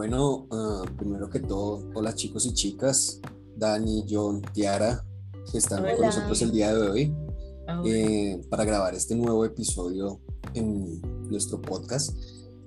Bueno, 0.00 0.46
ah, 0.50 0.82
primero 0.96 1.28
que 1.28 1.40
todo, 1.40 1.82
hola 1.94 2.14
chicos 2.14 2.46
y 2.46 2.54
chicas, 2.54 3.20
Dani, 3.54 4.06
John, 4.08 4.40
Tiara, 4.54 5.04
que 5.52 5.58
están 5.58 5.84
con 5.94 6.06
nosotros 6.06 6.40
el 6.40 6.52
día 6.52 6.74
de 6.74 6.88
hoy 6.88 7.14
ah, 7.68 7.82
eh, 7.84 8.40
para 8.48 8.64
grabar 8.64 8.94
este 8.94 9.14
nuevo 9.14 9.44
episodio 9.44 10.18
en 10.54 11.02
nuestro 11.28 11.60
podcast. 11.60 12.16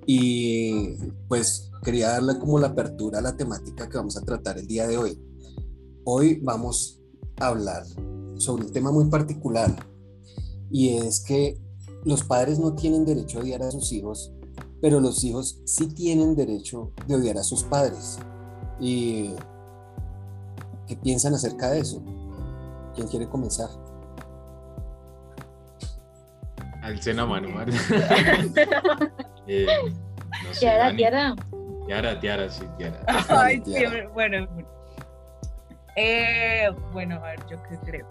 Y 0.06 0.94
pues 1.26 1.72
quería 1.82 2.10
darle 2.10 2.38
como 2.38 2.60
la 2.60 2.68
apertura 2.68 3.18
a 3.18 3.22
la 3.22 3.36
temática 3.36 3.88
que 3.88 3.96
vamos 3.96 4.16
a 4.16 4.22
tratar 4.22 4.56
el 4.56 4.68
día 4.68 4.86
de 4.86 4.96
hoy. 4.96 5.20
Hoy 6.04 6.38
vamos 6.40 7.00
a 7.40 7.48
hablar 7.48 7.82
sobre 8.36 8.66
un 8.66 8.72
tema 8.72 8.92
muy 8.92 9.06
particular 9.06 9.74
y 10.70 10.90
es 10.90 11.18
que 11.18 11.60
los 12.04 12.22
padres 12.22 12.60
no 12.60 12.76
tienen 12.76 13.04
derecho 13.04 13.38
a 13.38 13.42
odiar 13.42 13.64
a 13.64 13.72
sus 13.72 13.90
hijos 13.90 14.32
pero 14.80 15.00
los 15.00 15.24
hijos 15.24 15.60
sí 15.64 15.88
tienen 15.88 16.36
derecho 16.36 16.92
de 17.06 17.16
odiar 17.16 17.38
a 17.38 17.42
sus 17.42 17.64
padres. 17.64 18.18
¿Y 18.80 19.34
qué 20.86 20.96
piensan 20.96 21.34
acerca 21.34 21.70
de 21.70 21.80
eso? 21.80 22.02
¿Quién 22.94 23.08
quiere 23.08 23.28
comenzar? 23.28 23.68
Alcen 26.82 27.16
la 27.16 27.24
mano, 27.24 27.48
eh, 29.46 29.66
tiara, 30.58 30.94
Tiara. 30.94 31.34
Tiara, 31.86 32.20
Tiara, 32.20 32.50
sí, 32.50 32.64
Tiara. 32.76 33.00
Ay, 33.28 33.62
sí, 33.64 33.84
bueno. 34.12 34.46
Eh, 35.96 36.68
bueno, 36.92 37.16
a 37.16 37.20
ver, 37.20 37.40
yo 37.48 37.62
qué 37.62 37.78
creo. 37.86 38.06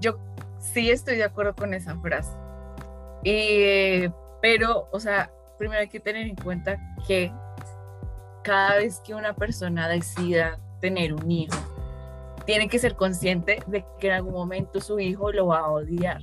Yo 0.00 0.18
sí 0.58 0.90
estoy 0.90 1.16
de 1.16 1.24
acuerdo 1.24 1.54
con 1.54 1.74
esa 1.74 1.98
frase. 2.00 2.32
Eh, 3.24 4.10
pero, 4.44 4.90
o 4.92 5.00
sea, 5.00 5.30
primero 5.56 5.80
hay 5.80 5.88
que 5.88 6.00
tener 6.00 6.26
en 6.26 6.36
cuenta 6.36 6.78
que 7.08 7.32
cada 8.42 8.76
vez 8.76 9.00
que 9.00 9.14
una 9.14 9.34
persona 9.34 9.88
decida 9.88 10.60
tener 10.82 11.14
un 11.14 11.30
hijo, 11.30 11.56
tiene 12.44 12.68
que 12.68 12.78
ser 12.78 12.94
consciente 12.94 13.62
de 13.66 13.86
que 13.98 14.08
en 14.08 14.12
algún 14.12 14.34
momento 14.34 14.82
su 14.82 15.00
hijo 15.00 15.32
lo 15.32 15.46
va 15.46 15.60
a 15.60 15.70
odiar. 15.70 16.20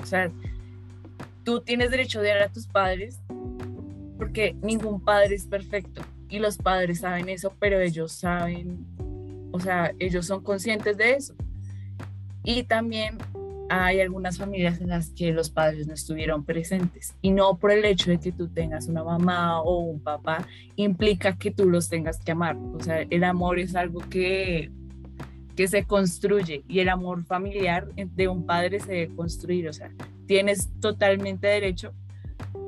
O 0.00 0.06
sea, 0.06 0.30
tú 1.42 1.62
tienes 1.62 1.90
derecho 1.90 2.20
a 2.20 2.22
odiar 2.22 2.42
a 2.42 2.48
tus 2.48 2.68
padres 2.68 3.20
porque 4.18 4.54
ningún 4.62 5.00
padre 5.00 5.34
es 5.34 5.46
perfecto 5.46 6.02
y 6.28 6.38
los 6.38 6.56
padres 6.56 7.00
saben 7.00 7.28
eso, 7.28 7.52
pero 7.58 7.80
ellos 7.80 8.12
saben, 8.12 8.86
o 9.50 9.58
sea, 9.58 9.90
ellos 9.98 10.26
son 10.26 10.44
conscientes 10.44 10.96
de 10.96 11.14
eso. 11.14 11.34
Y 12.44 12.62
también 12.62 13.18
hay 13.68 14.00
algunas 14.00 14.38
familias 14.38 14.80
en 14.80 14.88
las 14.88 15.10
que 15.10 15.32
los 15.32 15.50
padres 15.50 15.86
no 15.86 15.94
estuvieron 15.94 16.44
presentes 16.44 17.14
y 17.20 17.30
no 17.30 17.56
por 17.56 17.72
el 17.72 17.84
hecho 17.84 18.10
de 18.10 18.18
que 18.18 18.32
tú 18.32 18.48
tengas 18.48 18.86
una 18.86 19.02
mamá 19.02 19.60
o 19.60 19.80
un 19.80 20.00
papá 20.00 20.46
implica 20.76 21.36
que 21.36 21.50
tú 21.50 21.68
los 21.68 21.88
tengas 21.88 22.18
que 22.18 22.32
amar. 22.32 22.56
O 22.56 22.80
sea, 22.80 23.02
el 23.02 23.24
amor 23.24 23.58
es 23.58 23.74
algo 23.74 24.00
que, 24.08 24.70
que 25.56 25.68
se 25.68 25.84
construye 25.84 26.62
y 26.68 26.80
el 26.80 26.88
amor 26.88 27.24
familiar 27.24 27.88
de 27.94 28.28
un 28.28 28.46
padre 28.46 28.80
se 28.80 28.92
debe 28.92 29.14
construir. 29.14 29.68
O 29.68 29.72
sea, 29.72 29.90
tienes 30.26 30.70
totalmente 30.80 31.48
derecho 31.48 31.92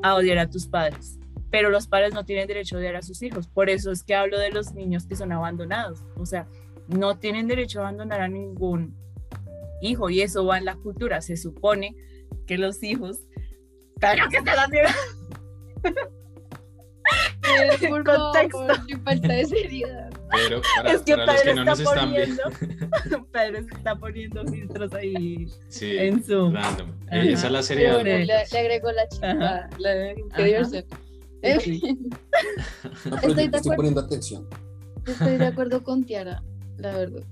a 0.03 0.15
odiar 0.15 0.39
a 0.39 0.51
tus 0.51 0.67
padres, 0.67 1.19
pero 1.51 1.71
los 1.71 1.87
padres 1.87 2.13
no 2.13 2.25
tienen 2.25 2.49
derecho 2.49 2.77
a 2.77 2.79
odiar 2.81 2.97
a 2.97 3.03
sus 3.03 3.23
hijos. 3.23 3.47
Por 3.47 3.71
eso 3.71 3.93
es 3.93 4.03
que 4.03 4.15
hablo 4.15 4.39
de 4.39 4.51
los 4.51 4.75
niños 4.75 5.07
que 5.07 5.17
son 5.17 5.33
abandonados. 5.33 6.05
O 6.17 6.27
sea, 6.27 6.47
no 6.89 7.19
tienen 7.19 7.47
derecho 7.47 7.79
a 7.79 7.83
abandonar 7.83 8.21
a 8.21 8.29
ningún 8.29 8.97
hijo 9.81 10.11
y 10.11 10.23
eso 10.23 10.45
va 10.45 10.59
en 10.59 10.65
la 10.65 10.77
cultura. 10.77 11.21
Se 11.21 11.37
supone 11.37 11.95
que 12.47 12.59
los 12.59 12.83
hijos... 12.83 13.21
¡Claro 13.99 14.29
que 14.31 14.41
la 14.41 14.69
Por 17.89 18.05
contexto. 18.05 18.67
falta 19.05 19.29
de 19.29 19.47
seriedad. 19.47 20.11
Pero 20.31 20.61
para, 20.77 20.93
es 20.93 21.01
que 21.03 21.17
para 21.17 21.33
los 21.33 21.43
que 21.43 21.55
no 21.55 21.65
nos 21.65 21.81
están 21.81 22.13
viendo. 22.13 22.43
Pedro 23.33 23.63
se 23.63 23.75
está 23.75 23.97
poniendo 23.97 24.47
filtros 24.47 24.93
ahí 24.93 25.49
en 25.81 26.23
Zoom. 26.23 26.55
Random. 26.55 26.93
Esa 27.11 27.47
es 27.47 27.53
la 27.53 27.63
seriedad. 27.63 28.03
Le, 28.03 28.27
le 28.27 28.35
agrego 28.35 28.93
la 28.93 29.09
chica, 29.09 29.71
la 29.79 30.13
interior. 30.13 30.69
No, 30.71 30.79
estoy, 31.43 31.81
estoy 33.53 33.77
poniendo 33.77 34.01
atención. 34.01 34.47
Estoy 35.07 35.39
de 35.39 35.47
acuerdo 35.47 35.83
con 35.83 36.05
Tiara 36.05 36.43
la 36.79 36.97
verdad. 36.97 37.23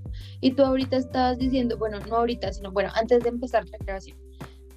Y 0.41 0.51
tú 0.51 0.63
ahorita 0.63 0.97
estabas 0.97 1.37
diciendo, 1.37 1.77
bueno, 1.77 1.99
no 2.07 2.17
ahorita, 2.17 2.51
sino 2.53 2.71
bueno, 2.71 2.89
antes 2.95 3.23
de 3.23 3.29
empezar 3.29 3.67
la 3.69 3.77
grabación, 3.79 4.17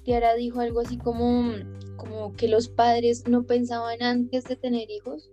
Tiara 0.03 0.33
dijo 0.35 0.59
algo 0.59 0.79
así 0.79 0.97
como, 0.97 1.53
como 1.97 2.33
que 2.33 2.47
los 2.47 2.69
padres 2.69 3.27
no 3.27 3.43
pensaban 3.43 4.01
antes 4.01 4.45
de 4.45 4.55
tener 4.55 4.89
hijos, 4.89 5.29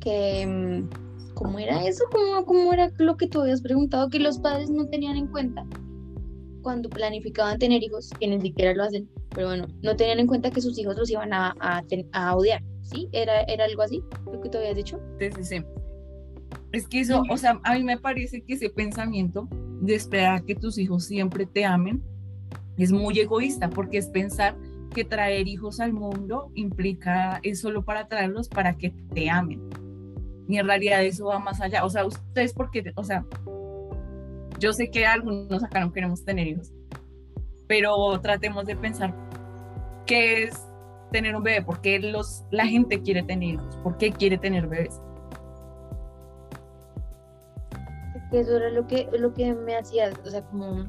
que, 0.00 0.46
mm, 0.46 1.34
¿cómo 1.34 1.58
era 1.58 1.84
eso? 1.84 2.04
¿Cómo, 2.10 2.44
cómo 2.46 2.72
era 2.72 2.90
lo 2.98 3.16
que 3.16 3.28
tú 3.28 3.42
habías 3.42 3.60
preguntado? 3.60 4.08
Que 4.08 4.18
los 4.18 4.38
padres 4.38 4.70
no 4.70 4.86
tenían 4.88 5.16
en 5.16 5.26
cuenta 5.26 5.66
cuando 6.62 6.88
planificaban 6.88 7.58
tener 7.58 7.82
hijos, 7.82 8.10
que 8.18 8.26
ni 8.26 8.40
siquiera 8.40 8.74
lo 8.74 8.84
hacen, 8.84 9.08
pero 9.34 9.48
bueno, 9.48 9.66
no 9.82 9.96
tenían 9.96 10.18
en 10.18 10.26
cuenta 10.26 10.50
que 10.50 10.60
sus 10.60 10.78
hijos 10.78 10.96
los 10.96 11.10
iban 11.10 11.32
a, 11.32 11.54
a, 11.60 11.82
a 12.12 12.36
odiar, 12.36 12.62
¿sí? 12.82 13.08
¿Era, 13.12 13.42
¿Era 13.42 13.64
algo 13.64 13.82
así 13.82 14.02
lo 14.30 14.40
que 14.40 14.48
tú 14.48 14.58
habías 14.58 14.76
dicho? 14.76 14.98
Sí, 15.18 15.30
sí, 15.36 15.44
sí. 15.44 15.64
Es 16.72 16.86
que 16.86 17.00
eso, 17.00 17.22
o 17.30 17.36
sea, 17.36 17.60
a 17.64 17.74
mí 17.74 17.82
me 17.82 17.98
parece 17.98 18.42
que 18.42 18.54
ese 18.54 18.68
pensamiento 18.68 19.48
de 19.80 19.94
esperar 19.94 20.44
que 20.44 20.54
tus 20.54 20.76
hijos 20.78 21.04
siempre 21.04 21.46
te 21.46 21.64
amen 21.64 22.02
es 22.76 22.92
muy 22.92 23.18
egoísta 23.18 23.70
porque 23.70 23.98
es 23.98 24.08
pensar 24.08 24.56
que 24.94 25.04
traer 25.04 25.48
hijos 25.48 25.80
al 25.80 25.92
mundo 25.92 26.50
implica 26.54 27.40
es 27.42 27.60
solo 27.60 27.84
para 27.84 28.08
traerlos 28.08 28.48
para 28.48 28.76
que 28.76 28.90
te 29.14 29.30
amen. 29.30 29.60
Y 30.48 30.58
en 30.58 30.66
realidad 30.66 31.04
eso 31.04 31.26
va 31.26 31.38
más 31.38 31.60
allá. 31.60 31.84
O 31.84 31.90
sea, 31.90 32.06
ustedes 32.06 32.52
porque, 32.54 32.92
o 32.96 33.04
sea, 33.04 33.24
yo 34.58 34.72
sé 34.72 34.90
que 34.90 35.06
algunos 35.06 35.62
acá 35.62 35.80
no 35.80 35.92
queremos 35.92 36.24
tener 36.24 36.48
hijos, 36.48 36.72
pero 37.66 38.18
tratemos 38.20 38.66
de 38.66 38.76
pensar 38.76 39.14
qué 40.06 40.44
es 40.44 40.66
tener 41.12 41.36
un 41.36 41.42
bebé, 41.42 41.62
por 41.62 41.80
qué 41.80 41.98
los, 41.98 42.44
la 42.50 42.66
gente 42.66 43.02
quiere 43.02 43.22
tener 43.22 43.54
hijos, 43.54 43.76
por 43.82 43.98
qué 43.98 44.10
quiere 44.10 44.38
tener 44.38 44.66
bebés. 44.66 45.00
Que 48.30 48.40
eso 48.40 48.56
era 48.56 48.70
lo 48.70 48.86
que, 48.86 49.08
lo 49.12 49.32
que 49.32 49.54
me 49.54 49.76
hacía, 49.76 50.12
o 50.24 50.30
sea, 50.30 50.42
como 50.44 50.86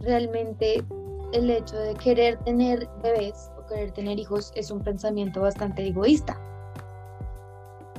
realmente 0.00 0.84
el 1.32 1.50
hecho 1.50 1.76
de 1.76 1.94
querer 1.94 2.38
tener 2.40 2.88
bebés 3.02 3.50
o 3.58 3.66
querer 3.66 3.92
tener 3.92 4.18
hijos 4.18 4.52
es 4.54 4.70
un 4.70 4.80
pensamiento 4.80 5.40
bastante 5.40 5.86
egoísta. 5.86 6.38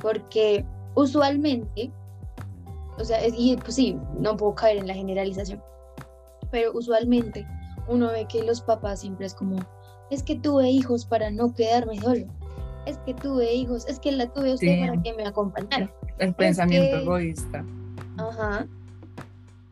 Porque 0.00 0.64
usualmente, 0.94 1.90
o 2.98 3.04
sea, 3.04 3.18
y 3.26 3.56
pues 3.56 3.74
sí, 3.74 3.98
no 4.18 4.36
puedo 4.36 4.54
caer 4.54 4.78
en 4.78 4.86
la 4.86 4.94
generalización, 4.94 5.62
pero 6.50 6.72
usualmente 6.72 7.46
uno 7.88 8.10
ve 8.12 8.26
que 8.26 8.42
los 8.42 8.60
papás 8.60 9.00
siempre 9.00 9.26
es 9.26 9.34
como, 9.34 9.56
es 10.10 10.22
que 10.22 10.36
tuve 10.36 10.68
hijos 10.68 11.04
para 11.04 11.30
no 11.30 11.54
quedarme 11.54 11.98
solo, 12.00 12.26
es 12.86 12.98
que 12.98 13.14
tuve 13.14 13.52
hijos, 13.52 13.86
es 13.88 13.98
que 13.98 14.12
la 14.12 14.26
tuve 14.26 14.54
usted 14.54 14.80
para 14.80 15.02
que 15.02 15.14
me 15.14 15.26
acompañara. 15.26 15.90
El 16.18 16.34
pensamiento 16.34 16.98
egoísta. 16.98 17.64
Ajá. 18.16 18.66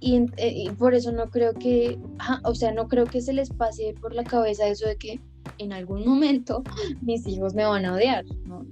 Eh, 0.04 0.52
y, 0.56 0.70
por 0.70 0.94
eso 0.94 1.12
no 1.12 1.30
creo 1.30 1.54
que, 1.54 1.96
o 2.42 2.54
sea, 2.56 2.72
no 2.72 2.88
creo 2.88 3.04
que 3.06 3.20
se 3.20 3.32
les 3.32 3.50
pase 3.50 3.94
por 4.00 4.14
la 4.14 4.24
cabeza 4.24 4.66
eso 4.66 4.88
de 4.88 4.96
que 4.96 5.20
en 5.58 5.72
algún 5.72 6.04
momento 6.04 6.64
mis 7.02 7.26
hijos 7.26 7.54
me 7.54 7.64
van 7.64 7.84
a 7.84 7.94
odiar. 7.94 8.24
No, 8.46 8.66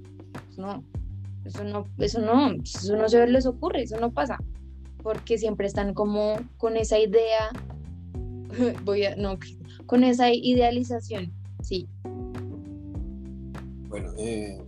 no, 0.57 0.83
eso 1.45 1.63
no, 1.63 1.85
eso 1.99 2.19
no, 2.19 2.51
eso 2.51 2.97
no 2.97 3.07
se 3.07 3.25
les 3.27 3.45
ocurre, 3.45 3.83
eso 3.83 3.97
no 3.97 4.11
pasa. 4.11 4.37
Porque 5.01 5.37
siempre 5.37 5.67
están 5.67 5.93
como 5.93 6.35
con 6.57 6.75
esa 6.75 6.99
idea, 6.99 7.49
voy 8.83 9.05
a, 9.05 9.15
no, 9.15 9.39
con 9.85 10.03
esa 10.03 10.31
idealización, 10.33 11.31
sí. 11.63 11.87
Bueno, 13.87 14.11
eh, 14.17 14.61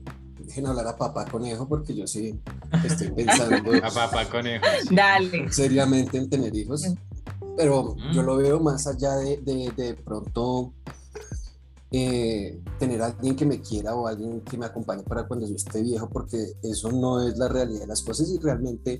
dejen 0.54 0.68
hablar 0.68 0.88
a 0.88 0.98
papá 0.98 1.26
conejo 1.26 1.68
porque 1.68 1.96
yo 1.96 2.06
sí 2.06 2.40
estoy 2.86 3.10
pensando 3.12 3.72
a 3.84 3.90
papá 3.90 4.30
conejo 4.30 4.64
Dale. 4.92 5.52
seriamente 5.52 6.18
en 6.20 6.30
tener 6.30 6.56
hijos 6.56 6.84
pero 7.58 7.96
yo 8.14 8.22
mm. 8.22 8.26
lo 8.26 8.38
veo 8.38 8.60
más 8.60 8.86
allá 8.86 9.16
de 9.16 9.38
de, 9.38 9.72
de 9.76 9.96
pronto 9.96 10.74
eh, 11.90 12.62
tener 12.78 13.02
a 13.02 13.08
alguien 13.08 13.36
que 13.36 13.46
me 13.48 13.62
quiera 13.62 13.96
o 13.96 14.08
alguien 14.08 14.42
que 14.42 14.58
me 14.58 14.68
acompañe 14.68 15.02
para 15.04 15.28
cuando 15.28 15.48
yo 15.48 15.56
esté 15.56 15.82
viejo 15.82 16.08
porque 16.08 16.54
eso 16.62 16.92
no 16.92 17.28
es 17.28 17.36
la 17.38 17.48
realidad 17.48 17.82
de 17.82 17.88
las 17.88 18.04
cosas 18.04 18.30
y 18.30 18.38
realmente 18.38 19.00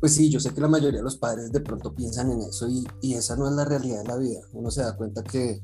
pues 0.00 0.14
sí, 0.14 0.28
yo 0.28 0.40
sé 0.40 0.52
que 0.52 0.60
la 0.60 0.68
mayoría 0.68 0.98
de 0.98 1.04
los 1.04 1.16
padres 1.16 1.52
de 1.52 1.60
pronto 1.60 1.94
piensan 1.94 2.30
en 2.32 2.40
eso 2.40 2.68
y, 2.68 2.84
y 3.00 3.14
esa 3.14 3.36
no 3.36 3.48
es 3.48 3.54
la 3.54 3.64
realidad 3.64 4.02
de 4.02 4.08
la 4.08 4.16
vida. 4.16 4.40
Uno 4.52 4.68
se 4.68 4.82
da 4.82 4.96
cuenta 4.96 5.22
que 5.22 5.62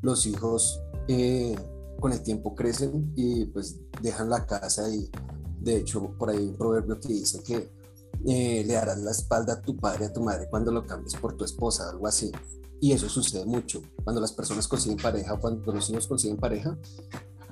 los 0.00 0.26
hijos 0.26 0.80
eh, 1.08 1.56
con 2.00 2.12
el 2.12 2.22
tiempo 2.22 2.54
crecen 2.54 3.12
y 3.14 3.44
pues 3.46 3.78
dejan 4.02 4.30
la 4.30 4.46
casa 4.46 4.88
y 4.88 5.10
de 5.60 5.76
hecho 5.76 6.14
por 6.18 6.30
ahí 6.30 6.38
hay 6.38 6.48
un 6.48 6.56
proverbio 6.56 6.98
que 6.98 7.08
dice 7.08 7.42
que 7.42 7.70
eh, 8.26 8.64
le 8.66 8.74
darás 8.74 8.98
la 8.98 9.12
espalda 9.12 9.54
a 9.54 9.62
tu 9.62 9.76
padre, 9.76 10.06
a 10.06 10.12
tu 10.12 10.22
madre 10.22 10.48
cuando 10.50 10.72
lo 10.72 10.86
cambies 10.86 11.14
por 11.14 11.36
tu 11.36 11.44
esposa, 11.44 11.88
algo 11.90 12.06
así. 12.06 12.30
Y 12.80 12.92
eso 12.92 13.08
sucede 13.08 13.44
mucho. 13.44 13.82
Cuando 14.02 14.20
las 14.20 14.32
personas 14.32 14.66
consiguen 14.66 14.98
pareja 14.98 15.38
cuando 15.38 15.72
los 15.72 15.90
niños 15.90 16.06
consiguen 16.06 16.38
pareja, 16.38 16.76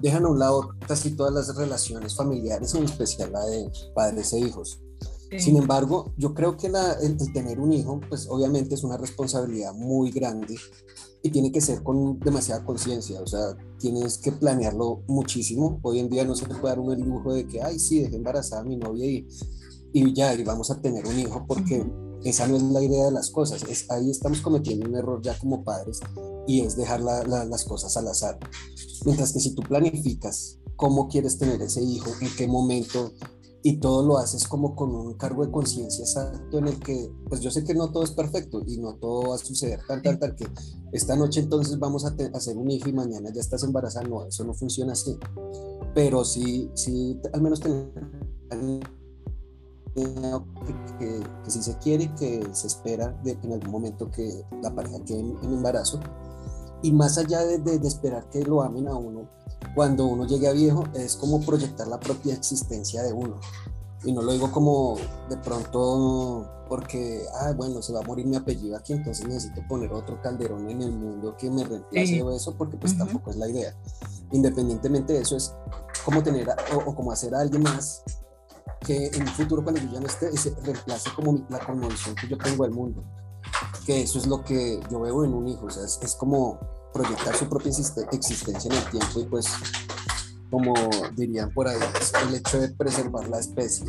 dejan 0.00 0.24
a 0.24 0.28
un 0.28 0.38
lado 0.38 0.74
casi 0.86 1.12
todas 1.12 1.32
las 1.32 1.54
relaciones 1.56 2.14
familiares, 2.14 2.74
en 2.74 2.84
especial 2.84 3.32
la 3.32 3.44
de 3.44 3.70
padres 3.94 4.32
e 4.32 4.40
hijos. 4.40 4.80
Sin 5.36 5.58
embargo, 5.58 6.12
yo 6.16 6.32
creo 6.32 6.56
que 6.56 6.68
el, 6.68 7.32
tener 7.34 7.60
un 7.60 7.72
hijo, 7.72 8.00
pues 8.08 8.26
obviamente 8.30 8.74
es 8.74 8.82
una 8.82 8.96
responsabilidad 8.96 9.74
muy 9.74 10.10
grande 10.10 10.56
y 11.22 11.30
tiene 11.30 11.50
que 11.50 11.60
ser 11.60 11.82
con 11.82 12.18
demasiada 12.20 12.64
conciencia, 12.64 13.20
o 13.20 13.26
sea, 13.26 13.56
tienes 13.78 14.18
que 14.18 14.32
planearlo 14.32 15.02
muchísimo. 15.08 15.80
Hoy 15.82 15.98
en 15.98 16.08
día 16.08 16.24
no 16.24 16.34
se 16.34 16.46
puede 16.46 16.76
dar 16.76 16.78
el 16.78 17.00
lujo 17.00 17.32
de 17.32 17.46
que, 17.46 17.60
ay, 17.60 17.78
sí, 17.78 18.00
dejé 18.00 18.16
embarazada 18.16 18.62
a 18.62 18.64
mi 18.64 18.76
novia 18.76 19.06
y, 19.06 19.26
y 19.92 20.12
ya, 20.14 20.34
y 20.34 20.44
vamos 20.44 20.70
a 20.70 20.80
tener 20.80 21.06
un 21.06 21.18
hijo, 21.18 21.44
porque 21.46 21.84
esa 22.24 22.46
no 22.46 22.56
es 22.56 22.62
la 22.62 22.82
idea 22.82 23.06
de 23.06 23.12
las 23.12 23.30
cosas. 23.30 23.62
Es, 23.64 23.90
ahí 23.90 24.10
estamos 24.10 24.40
cometiendo 24.40 24.88
un 24.88 24.96
error 24.96 25.20
ya 25.22 25.38
como 25.38 25.64
padres 25.64 26.00
y 26.46 26.60
es 26.60 26.76
dejar 26.76 27.00
las 27.00 27.64
cosas 27.64 27.96
al 27.96 28.08
azar. 28.08 28.38
Mientras 29.04 29.32
que 29.32 29.40
si 29.40 29.54
tú 29.54 29.62
planificas 29.62 30.58
cómo 30.76 31.08
quieres 31.08 31.38
tener 31.38 31.60
ese 31.62 31.82
hijo, 31.82 32.10
en 32.20 32.28
qué 32.36 32.46
momento, 32.46 33.12
y 33.62 33.78
todo 33.78 34.06
lo 34.06 34.18
haces 34.18 34.46
como 34.46 34.76
con 34.76 34.94
un 34.94 35.14
cargo 35.14 35.44
de 35.44 35.50
conciencia 35.50 36.04
exacto 36.04 36.58
en 36.58 36.68
el 36.68 36.78
que, 36.78 37.10
pues 37.28 37.40
yo 37.40 37.50
sé 37.50 37.64
que 37.64 37.74
no 37.74 37.90
todo 37.90 38.04
es 38.04 38.12
perfecto 38.12 38.62
y 38.66 38.78
no 38.78 38.94
todo 38.94 39.30
va 39.30 39.34
a 39.34 39.38
suceder 39.38 39.80
tan, 39.86 40.00
tan, 40.02 40.18
tal 40.18 40.36
que 40.36 40.46
esta 40.92 41.16
noche 41.16 41.40
entonces 41.40 41.78
vamos 41.78 42.04
a 42.04 42.14
hacer 42.34 42.56
un 42.56 42.70
hijo 42.70 42.88
y 42.88 42.92
mañana 42.92 43.30
ya 43.32 43.40
estás 43.40 43.62
embarazada. 43.64 44.06
No, 44.08 44.24
eso 44.24 44.44
no 44.44 44.54
funciona 44.54 44.92
así. 44.92 45.18
Pero 45.94 46.24
sí, 46.24 46.70
sí, 46.74 47.20
al 47.32 47.42
menos 47.42 47.60
tener 47.60 47.90
que, 50.98 51.20
si 51.46 51.62
se 51.62 51.76
quiere, 51.78 52.12
que 52.14 52.46
se 52.52 52.66
espera 52.68 53.08
de, 53.24 53.32
en 53.42 53.52
algún 53.52 53.70
momento 53.70 54.10
que 54.10 54.42
la 54.62 54.74
pareja 54.74 55.02
quede 55.04 55.20
en, 55.20 55.36
embarazo. 55.42 56.00
Y 56.82 56.92
más 56.92 57.18
allá 57.18 57.44
de, 57.44 57.58
de, 57.58 57.88
esperar 57.88 58.28
que 58.30 58.42
lo 58.42 58.62
amen 58.62 58.88
a 58.88 58.94
uno, 58.94 59.28
cuando 59.74 60.06
uno 60.06 60.26
llegue 60.26 60.48
a 60.48 60.52
viejo, 60.52 60.84
es 60.94 61.16
como 61.16 61.40
proyectar 61.40 61.88
la 61.88 61.98
propia 61.98 62.34
existencia 62.34 63.02
de 63.02 63.12
uno. 63.12 63.40
Y 64.04 64.12
no 64.12 64.22
lo 64.22 64.32
digo 64.32 64.50
como 64.52 64.96
de 65.28 65.36
pronto 65.38 66.46
porque, 66.68 67.24
ah, 67.40 67.52
bueno, 67.56 67.82
se 67.82 67.92
va 67.92 68.00
a 68.00 68.02
morir 68.02 68.26
mi 68.26 68.36
apellido 68.36 68.76
aquí, 68.76 68.92
entonces 68.92 69.26
necesito 69.26 69.62
poner 69.68 69.92
otro 69.92 70.20
calderón 70.20 70.68
en 70.70 70.82
el 70.82 70.92
mundo 70.92 71.34
que 71.36 71.50
me 71.50 71.64
reemplace 71.64 72.22
o 72.22 72.30
eso, 72.30 72.54
porque 72.56 72.76
pues 72.76 72.96
tampoco 72.96 73.30
es 73.30 73.36
la 73.36 73.48
idea. 73.48 73.74
Independientemente 74.30 75.14
de 75.14 75.22
eso, 75.22 75.36
es 75.36 75.52
como 76.04 76.22
tener 76.22 76.46
o, 76.48 76.90
o 76.90 76.94
como 76.94 77.10
hacer 77.10 77.34
a 77.34 77.40
alguien 77.40 77.62
más 77.62 78.04
que 78.80 79.06
en 79.06 79.22
un 79.22 79.28
futuro 79.28 79.62
cuando 79.62 79.80
yo 79.80 79.90
ya 79.92 80.00
no 80.00 80.06
esté, 80.06 80.36
se 80.36 80.54
reemplace 80.62 81.10
como 81.14 81.44
la 81.48 81.58
conmoción 81.58 82.14
que 82.14 82.28
yo 82.28 82.38
tengo 82.38 82.64
del 82.64 82.72
mundo. 82.72 83.02
Que 83.88 84.02
eso 84.02 84.18
es 84.18 84.26
lo 84.26 84.44
que 84.44 84.78
yo 84.90 85.00
veo 85.00 85.24
en 85.24 85.32
un 85.32 85.48
hijo, 85.48 85.64
o 85.64 85.70
sea, 85.70 85.82
es, 85.82 86.14
como 86.16 86.60
proyectar 86.92 87.34
su 87.34 87.48
propia 87.48 87.70
existencia 87.70 88.70
en 88.70 88.76
el 88.76 88.90
tiempo 88.90 89.20
y 89.20 89.24
pues, 89.24 89.46
como 90.50 90.74
dirían 91.16 91.50
por 91.54 91.68
ahí, 91.68 91.78
es 91.98 92.12
el 92.28 92.34
hecho 92.34 92.60
de 92.60 92.68
preservar 92.68 93.26
la 93.30 93.38
especie. 93.38 93.86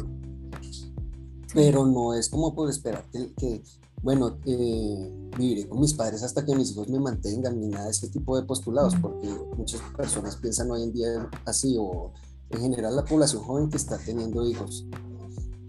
Pero 1.54 1.86
no 1.86 2.14
es 2.14 2.30
como 2.30 2.56
por 2.56 2.70
esperar 2.70 3.04
que, 3.12 3.62
bueno, 4.02 4.38
eh, 4.46 5.30
viviré 5.38 5.68
con 5.68 5.82
mis 5.82 5.94
padres 5.94 6.24
hasta 6.24 6.46
que 6.46 6.56
mis 6.56 6.72
hijos 6.72 6.88
me 6.88 7.02
mantengan, 7.02 7.60
ni 7.60 7.68
nada 7.68 7.84
de 7.84 7.92
ese 7.92 8.08
tipo 8.08 8.40
de 8.40 8.46
postulados, 8.46 8.96
porque 9.02 9.28
muchas 9.58 9.82
personas 9.98 10.38
piensan 10.38 10.72
hoy 10.72 10.84
en 10.84 10.94
día 10.94 11.30
así 11.46 11.76
o 11.78 12.14
en 12.52 12.62
general 12.62 12.96
la 12.96 13.04
población 13.04 13.44
joven 13.44 13.70
que 13.70 13.76
está 13.76 13.98
teniendo 13.98 14.48
hijos. 14.48 14.86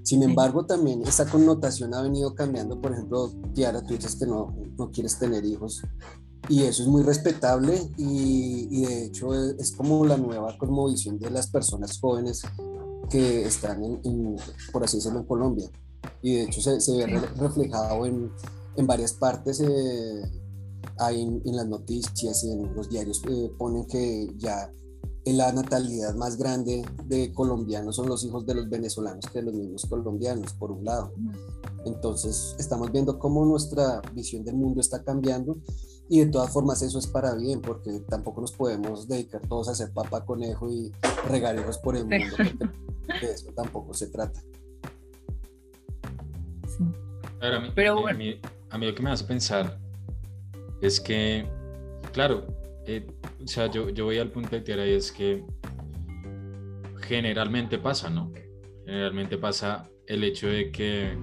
Sin 0.02 0.22
embargo, 0.22 0.66
también 0.66 1.02
esa 1.06 1.26
connotación 1.26 1.94
ha 1.94 2.02
venido 2.02 2.34
cambiando. 2.34 2.80
Por 2.80 2.92
ejemplo, 2.92 3.30
Tiara, 3.54 3.82
tú 3.82 3.94
dices 3.94 4.16
que 4.16 4.26
no, 4.26 4.54
no 4.78 4.90
quieres 4.90 5.18
tener 5.18 5.44
hijos 5.44 5.82
y 6.48 6.62
eso 6.62 6.82
es 6.82 6.88
muy 6.88 7.02
respetable 7.02 7.80
y, 7.96 8.66
y, 8.70 8.86
de 8.86 9.04
hecho 9.06 9.34
es, 9.34 9.72
como 9.72 10.04
la 10.04 10.16
nueva 10.16 10.56
cosmovisión 10.58 11.18
de 11.18 11.30
las 11.30 11.48
personas 11.48 11.98
jóvenes 12.00 12.42
que 13.08 13.44
están, 13.44 13.82
en, 13.84 14.36
por 14.72 14.82
así 14.84 14.96
decirlo, 14.96 15.20
en 15.20 15.26
Colombia. 15.26 15.70
Y 16.22 16.34
de 16.34 16.42
hecho 16.44 16.60
se, 16.60 16.80
se 16.80 16.96
ve 16.96 17.06
reflejado 17.36 18.06
en, 18.06 18.32
en 18.76 18.86
varias 18.86 19.12
partes. 19.12 19.60
Eh, 19.60 20.22
hay 20.98 21.22
en, 21.22 21.56
las 21.56 21.66
noticias 21.66 22.42
y 22.44 22.52
en 22.52 22.74
los 22.74 22.88
diarios 22.88 23.22
eh, 23.28 23.50
ponen 23.58 23.86
que 23.86 24.28
ya 24.36 24.72
la 25.26 25.52
natalidad 25.52 26.14
más 26.14 26.36
grande 26.36 26.82
de 27.04 27.32
colombianos 27.32 27.96
son 27.96 28.08
los 28.08 28.24
hijos 28.24 28.46
de 28.46 28.54
los 28.54 28.68
venezolanos 28.68 29.26
que 29.32 29.42
los 29.42 29.54
mismos 29.54 29.86
colombianos, 29.86 30.54
por 30.54 30.72
un 30.72 30.84
lado. 30.84 31.12
Entonces, 31.84 32.56
estamos 32.58 32.90
viendo 32.90 33.18
cómo 33.18 33.44
nuestra 33.44 34.00
visión 34.14 34.44
del 34.44 34.54
mundo 34.54 34.80
está 34.80 35.02
cambiando 35.02 35.58
y 36.08 36.20
de 36.20 36.26
todas 36.26 36.50
formas 36.50 36.82
eso 36.82 36.98
es 36.98 37.06
para 37.06 37.34
bien, 37.34 37.60
porque 37.60 38.00
tampoco 38.08 38.40
nos 38.40 38.52
podemos 38.52 39.06
dedicar 39.06 39.42
todos 39.46 39.68
a 39.68 39.74
ser 39.74 39.92
papá 39.92 40.24
conejo 40.24 40.70
y 40.70 40.90
regar 41.28 41.58
hijos 41.58 41.78
por 41.78 41.96
el 41.96 42.04
mundo, 42.04 42.36
de 43.20 43.30
eso 43.32 43.52
tampoco 43.54 43.94
se 43.94 44.08
trata. 44.08 44.42
a 47.40 47.60
mí, 47.60 47.68
Pero 47.74 48.08
a 48.08 48.12
mí, 48.12 48.40
a 48.70 48.78
mí 48.78 48.86
lo 48.86 48.94
que 48.94 49.02
me 49.02 49.10
hace 49.10 49.24
pensar 49.24 49.78
es 50.80 50.98
que, 50.98 51.46
claro, 52.12 52.46
eh, 52.86 53.06
o 53.42 53.46
sea, 53.46 53.70
yo, 53.70 53.90
yo 53.90 54.04
voy 54.04 54.18
al 54.18 54.30
punto 54.30 54.50
de 54.50 54.62
tierra 54.62 54.86
y 54.86 54.92
es 54.92 55.12
que 55.12 55.44
generalmente 57.02 57.78
pasa, 57.78 58.10
¿no? 58.10 58.32
Generalmente 58.84 59.38
pasa 59.38 59.88
el 60.06 60.24
hecho 60.24 60.48
de 60.48 60.70
que 60.70 61.16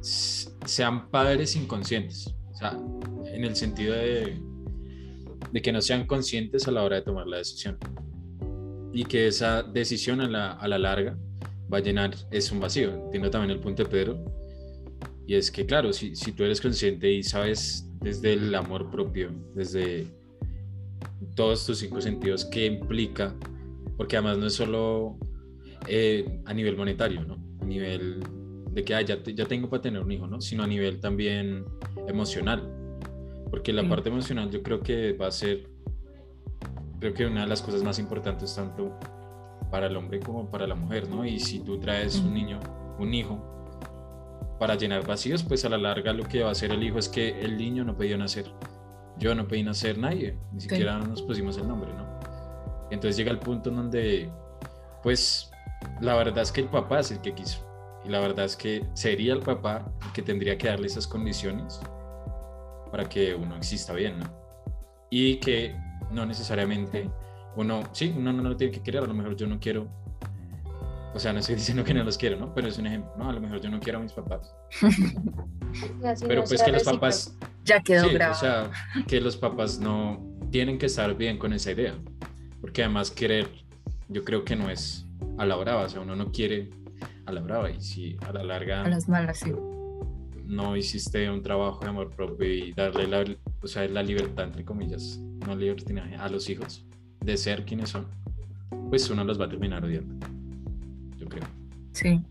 sean 0.00 1.10
padres 1.10 1.56
inconscientes, 1.56 2.34
o 2.50 2.54
sea, 2.54 2.78
en 3.26 3.44
el 3.44 3.56
sentido 3.56 3.94
de, 3.94 4.40
de 5.52 5.62
que 5.62 5.72
no 5.72 5.80
sean 5.80 6.06
conscientes 6.06 6.68
a 6.68 6.70
la 6.70 6.82
hora 6.82 6.96
de 6.96 7.02
tomar 7.02 7.26
la 7.26 7.38
decisión 7.38 7.78
y 8.92 9.04
que 9.04 9.26
esa 9.26 9.62
decisión 9.62 10.20
a 10.20 10.28
la, 10.28 10.52
a 10.52 10.68
la 10.68 10.78
larga 10.78 11.18
va 11.72 11.78
a 11.78 11.80
llenar 11.80 12.14
es 12.30 12.50
un 12.50 12.60
vacío. 12.60 13.04
Entiendo 13.04 13.30
también 13.30 13.50
el 13.50 13.60
punto 13.60 13.84
de 13.84 13.88
Pedro 13.88 14.24
y 15.26 15.34
es 15.34 15.50
que 15.50 15.66
claro, 15.66 15.92
si, 15.92 16.16
si 16.16 16.32
tú 16.32 16.44
eres 16.44 16.60
consciente 16.60 17.10
y 17.12 17.22
sabes 17.22 17.86
desde 18.00 18.32
el 18.32 18.54
amor 18.54 18.90
propio, 18.90 19.30
desde 19.54 20.06
todos 21.38 21.64
tus 21.64 21.78
cinco 21.78 22.00
sentidos, 22.00 22.44
qué 22.46 22.66
implica, 22.66 23.32
porque 23.96 24.16
además 24.16 24.38
no 24.38 24.46
es 24.46 24.54
solo 24.54 25.16
eh, 25.86 26.42
a 26.46 26.52
nivel 26.52 26.76
monetario, 26.76 27.22
¿no? 27.22 27.38
A 27.60 27.64
nivel 27.64 28.24
de 28.72 28.82
que 28.82 29.04
ya, 29.04 29.22
ya 29.22 29.44
tengo 29.46 29.70
para 29.70 29.80
tener 29.80 30.02
un 30.02 30.10
hijo, 30.10 30.26
¿no? 30.26 30.40
Sino 30.40 30.64
a 30.64 30.66
nivel 30.66 30.98
también 30.98 31.64
emocional. 32.08 32.68
Porque 33.50 33.72
la 33.72 33.88
parte 33.88 34.08
emocional 34.08 34.50
yo 34.50 34.64
creo 34.64 34.80
que 34.80 35.12
va 35.12 35.28
a 35.28 35.30
ser, 35.30 35.68
creo 36.98 37.14
que 37.14 37.24
una 37.24 37.42
de 37.42 37.46
las 37.46 37.62
cosas 37.62 37.84
más 37.84 38.00
importantes 38.00 38.56
tanto 38.56 38.98
para 39.70 39.86
el 39.86 39.96
hombre 39.96 40.18
como 40.18 40.50
para 40.50 40.66
la 40.66 40.74
mujer, 40.74 41.08
¿no? 41.08 41.24
Y 41.24 41.38
si 41.38 41.60
tú 41.60 41.78
traes 41.78 42.18
un 42.18 42.34
niño, 42.34 42.58
un 42.98 43.14
hijo, 43.14 43.38
para 44.58 44.74
llenar 44.74 45.06
vacíos, 45.06 45.44
pues 45.44 45.64
a 45.64 45.68
la 45.68 45.78
larga 45.78 46.12
lo 46.12 46.24
que 46.24 46.42
va 46.42 46.48
a 46.48 46.52
hacer 46.52 46.72
el 46.72 46.82
hijo 46.82 46.98
es 46.98 47.08
que 47.08 47.40
el 47.42 47.56
niño 47.58 47.84
no 47.84 47.94
podía 47.94 48.16
nacer 48.16 48.46
yo 49.18 49.34
no 49.34 49.46
pedí 49.46 49.62
nacer 49.62 49.98
nadie, 49.98 50.36
ni 50.52 50.60
siquiera 50.60 50.98
nos 50.98 51.22
pusimos 51.22 51.56
el 51.58 51.68
nombre, 51.68 51.92
¿no? 51.94 52.06
Entonces 52.90 53.16
llega 53.16 53.30
el 53.30 53.38
punto 53.38 53.70
en 53.70 53.76
donde, 53.76 54.30
pues, 55.02 55.50
la 56.00 56.14
verdad 56.16 56.38
es 56.38 56.52
que 56.52 56.62
el 56.62 56.68
papá 56.68 57.00
es 57.00 57.10
el 57.10 57.20
que 57.20 57.34
quiso. 57.34 57.64
Y 58.04 58.08
la 58.08 58.20
verdad 58.20 58.44
es 58.44 58.56
que 58.56 58.84
sería 58.94 59.32
el 59.32 59.40
papá 59.40 59.90
el 60.06 60.12
que 60.12 60.22
tendría 60.22 60.56
que 60.56 60.68
darle 60.68 60.86
esas 60.86 61.06
condiciones 61.06 61.80
para 62.90 63.08
que 63.08 63.34
uno 63.34 63.56
exista 63.56 63.92
bien, 63.92 64.18
¿no? 64.18 64.26
Y 65.10 65.36
que 65.36 65.76
no 66.10 66.24
necesariamente 66.24 67.10
uno, 67.56 67.82
sí, 67.92 68.14
uno 68.16 68.32
no 68.32 68.42
lo 68.42 68.56
tiene 68.56 68.72
que 68.72 68.82
querer, 68.82 69.02
a 69.02 69.06
lo 69.06 69.14
mejor 69.14 69.36
yo 69.36 69.46
no 69.46 69.58
quiero 69.58 69.88
o 71.18 71.20
sea, 71.20 71.32
no 71.32 71.40
estoy 71.40 71.56
diciendo 71.56 71.82
que 71.82 71.92
no 71.92 72.04
los 72.04 72.16
quiero, 72.16 72.38
¿no? 72.38 72.54
Pero 72.54 72.68
es 72.68 72.78
un 72.78 72.86
ejemplo, 72.86 73.10
¿no? 73.18 73.28
A 73.28 73.32
lo 73.32 73.40
mejor 73.40 73.60
yo 73.60 73.68
no 73.68 73.80
quiero 73.80 73.98
a 73.98 74.02
mis 74.02 74.12
papás. 74.12 74.54
Pero 76.28 76.44
pues 76.44 76.62
que 76.62 76.70
los 76.70 76.84
papás... 76.84 77.36
Ya 77.64 77.80
quedó 77.80 78.08
grabado. 78.08 78.36
O 78.36 78.40
sea, 78.40 78.70
que 79.08 79.20
los 79.20 79.36
papás 79.36 79.80
no 79.80 80.24
tienen 80.52 80.78
que 80.78 80.86
estar 80.86 81.16
bien 81.16 81.36
con 81.36 81.52
esa 81.52 81.72
idea. 81.72 81.98
Porque 82.60 82.84
además 82.84 83.10
querer, 83.10 83.48
yo 84.08 84.22
creo 84.22 84.44
que 84.44 84.54
no 84.54 84.70
es 84.70 85.08
a 85.38 85.44
la 85.44 85.56
brava. 85.56 85.86
O 85.86 85.88
sea, 85.88 86.02
uno 86.02 86.14
no 86.14 86.30
quiere 86.30 86.70
a 87.26 87.32
la 87.32 87.40
brava. 87.40 87.68
Y 87.68 87.80
si 87.80 88.16
a 88.24 88.32
la 88.32 88.44
larga... 88.44 88.84
A 88.84 88.88
las 88.88 89.08
malas, 89.08 89.40
sí. 89.40 89.52
No 90.44 90.76
hiciste 90.76 91.28
un 91.28 91.42
trabajo 91.42 91.80
de 91.80 91.88
amor 91.88 92.14
propio 92.14 92.46
y 92.46 92.72
darle 92.74 93.08
la, 93.08 93.24
o 93.60 93.66
sea, 93.66 93.88
la 93.88 94.04
libertad, 94.04 94.44
entre 94.44 94.64
comillas, 94.64 95.18
no 95.44 95.56
libertinaje, 95.56 96.14
a 96.14 96.28
los 96.28 96.48
hijos 96.48 96.86
de 97.24 97.36
ser 97.36 97.64
quienes 97.64 97.90
son, 97.90 98.06
pues 98.88 99.10
uno 99.10 99.24
los 99.24 99.40
va 99.40 99.46
a 99.46 99.48
terminar 99.48 99.84
odiando. 99.84 100.37
Sí, 102.00 102.22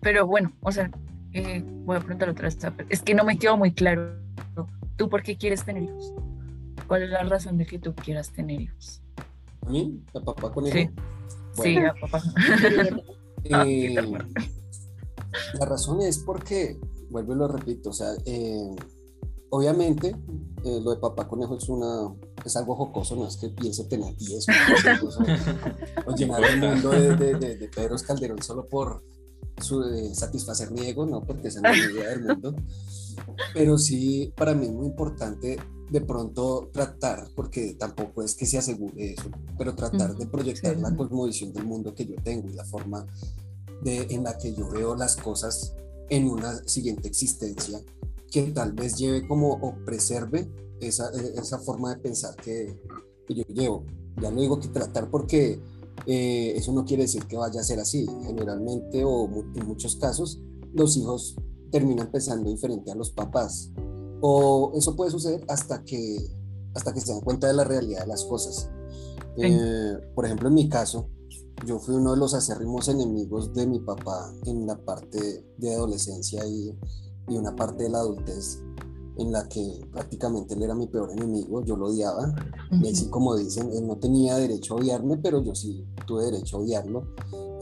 pero 0.00 0.24
bueno, 0.24 0.52
o 0.60 0.70
sea, 0.70 0.88
eh, 1.32 1.64
voy 1.84 1.96
a 1.96 2.00
preguntar 2.00 2.28
otra 2.28 2.44
vez. 2.44 2.58
Es 2.88 3.02
que 3.02 3.14
no 3.14 3.24
me 3.24 3.38
quedó 3.38 3.56
muy 3.56 3.72
claro. 3.72 4.16
¿Tú 4.96 5.08
por 5.08 5.24
qué 5.24 5.36
quieres 5.36 5.64
tener 5.64 5.82
hijos? 5.82 6.14
¿Cuál 6.86 7.02
es 7.02 7.10
la 7.10 7.24
razón 7.24 7.58
de 7.58 7.66
que 7.66 7.80
tú 7.80 7.92
quieras 7.92 8.30
tener 8.30 8.60
hijos? 8.60 9.02
¿A 9.66 9.70
mí? 9.70 10.00
¿A 10.14 10.20
papá 10.20 10.52
con 10.52 10.66
hijos? 10.68 10.92
Sí, 11.60 11.78
a 11.78 11.94
papá. 11.94 12.22
Eh, 13.46 13.94
la 15.58 15.66
razón 15.66 16.00
es 16.00 16.18
porque, 16.18 16.78
vuelvo 17.10 17.34
y 17.34 17.36
lo 17.36 17.48
repito, 17.48 17.90
o 17.90 17.92
sea, 17.92 18.12
eh, 18.24 18.70
obviamente 19.50 20.16
lo 20.64 20.92
de 20.92 20.96
papá 20.96 21.28
conejo 21.28 21.56
es 21.56 21.68
una, 21.68 22.14
es 22.44 22.56
algo 22.56 22.74
jocoso, 22.74 23.16
no 23.16 23.26
es 23.26 23.36
que 23.36 23.50
piense 23.50 23.84
tener 23.84 24.16
10 24.16 24.46
o, 26.06 26.14
llenar 26.14 26.42
el 26.44 26.60
mundo 26.60 26.90
de, 26.90 27.16
de, 27.16 27.56
de, 27.56 27.68
Pedro 27.68 27.96
Calderón 28.06 28.42
solo 28.42 28.66
por 28.66 29.02
su, 29.60 29.82
eh, 29.82 30.14
satisfacer 30.14 30.70
mi 30.70 30.86
ego, 30.86 31.06
no 31.06 31.22
porque 31.22 31.48
esa 31.48 31.60
no 31.60 31.68
es 31.68 31.78
la 31.78 31.92
idea 31.92 32.08
del 32.10 32.24
mundo. 32.24 32.54
Pero 33.52 33.78
sí, 33.78 34.32
para 34.36 34.54
mí 34.54 34.66
es 34.66 34.72
muy 34.72 34.86
importante 34.86 35.58
de 35.90 36.00
pronto 36.00 36.70
tratar, 36.72 37.28
porque 37.36 37.74
tampoco 37.74 38.22
es 38.22 38.34
que 38.34 38.46
se 38.46 38.58
asegure 38.58 39.12
eso, 39.12 39.30
pero 39.58 39.74
tratar 39.74 40.16
de 40.16 40.26
proyectar 40.26 40.76
la 40.78 40.94
cosmovisión 40.96 41.52
del 41.52 41.64
mundo 41.64 41.94
que 41.94 42.06
yo 42.06 42.16
tengo 42.22 42.48
y 42.48 42.54
la 42.54 42.64
forma 42.64 43.06
de, 43.82 44.06
en 44.10 44.24
la 44.24 44.36
que 44.38 44.54
yo 44.54 44.68
veo 44.70 44.96
las 44.96 45.16
cosas 45.16 45.74
en 46.08 46.28
una 46.28 46.56
siguiente 46.66 47.08
existencia 47.08 47.80
que 48.30 48.42
tal 48.52 48.72
vez 48.72 48.96
lleve 48.96 49.26
como 49.26 49.52
o 49.52 49.74
preserve 49.84 50.50
esa, 50.80 51.10
e, 51.10 51.38
esa 51.38 51.58
forma 51.58 51.94
de 51.94 52.00
pensar 52.00 52.34
que, 52.36 52.80
que, 53.26 53.34
yo 53.34 53.44
llevo. 53.48 53.84
Ya 54.20 54.30
no 54.30 54.40
digo 54.40 54.60
que 54.60 54.68
tratar 54.68 55.10
porque 55.10 55.60
eh, 56.06 56.54
eso 56.56 56.72
no 56.72 56.84
quiere 56.84 57.04
decir 57.04 57.26
que 57.26 57.36
vaya 57.36 57.60
a 57.60 57.64
ser 57.64 57.80
así. 57.80 58.06
Generalmente 58.24 59.04
o 59.04 59.28
en 59.54 59.66
muchos 59.66 59.96
casos 59.96 60.40
los 60.72 60.96
hijos 60.96 61.36
terminan 61.70 62.10
pensando 62.10 62.50
diferente 62.50 62.90
a 62.90 62.94
los 62.94 63.10
papás. 63.10 63.70
O 64.20 64.72
eso 64.74 64.96
puede 64.96 65.10
suceder 65.10 65.44
hasta 65.48 65.84
que, 65.84 66.16
hasta 66.74 66.92
que 66.92 67.00
se 67.00 67.12
dan 67.12 67.20
cuenta 67.20 67.46
de 67.46 67.54
la 67.54 67.64
realidad 67.64 68.02
de 68.02 68.06
las 68.06 68.24
cosas. 68.24 68.70
Eh, 69.36 69.98
por 70.14 70.24
ejemplo, 70.24 70.48
en 70.48 70.54
mi 70.54 70.68
caso, 70.68 71.08
yo 71.66 71.78
fui 71.78 71.94
uno 71.94 72.12
de 72.12 72.18
los 72.18 72.34
acérrimos 72.34 72.88
enemigos 72.88 73.52
de 73.54 73.66
mi 73.66 73.80
papá 73.80 74.32
en 74.44 74.66
la 74.66 74.76
parte 74.76 75.44
de 75.56 75.74
adolescencia 75.74 76.46
y, 76.46 76.76
y 77.28 77.36
una 77.36 77.54
parte 77.54 77.84
de 77.84 77.90
la 77.90 77.98
adultez 77.98 78.60
en 79.16 79.30
la 79.30 79.48
que 79.48 79.86
prácticamente 79.92 80.54
él 80.54 80.62
era 80.62 80.74
mi 80.74 80.88
peor 80.88 81.12
enemigo, 81.12 81.62
yo 81.62 81.76
lo 81.76 81.86
odiaba, 81.86 82.34
y 82.72 82.90
así 82.90 83.08
como 83.08 83.36
dicen, 83.36 83.70
él 83.72 83.86
no 83.86 83.96
tenía 83.96 84.36
derecho 84.36 84.74
a 84.74 84.78
odiarme, 84.78 85.16
pero 85.18 85.40
yo 85.40 85.54
sí 85.54 85.84
tuve 86.06 86.24
derecho 86.24 86.56
a 86.56 86.60
odiarlo, 86.60 87.06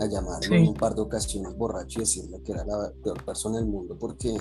a 0.01 0.07
llamarlo 0.07 0.57
en 0.57 0.69
un 0.69 0.75
par 0.75 0.95
de 0.95 1.03
ocasiones 1.03 1.57
borracho 1.57 1.99
y 1.99 2.03
decirle 2.03 2.41
que 2.43 2.53
era 2.53 2.65
la 2.65 2.93
peor 3.03 3.23
persona 3.25 3.59
del 3.59 3.67
mundo, 3.67 3.97
porque 3.99 4.35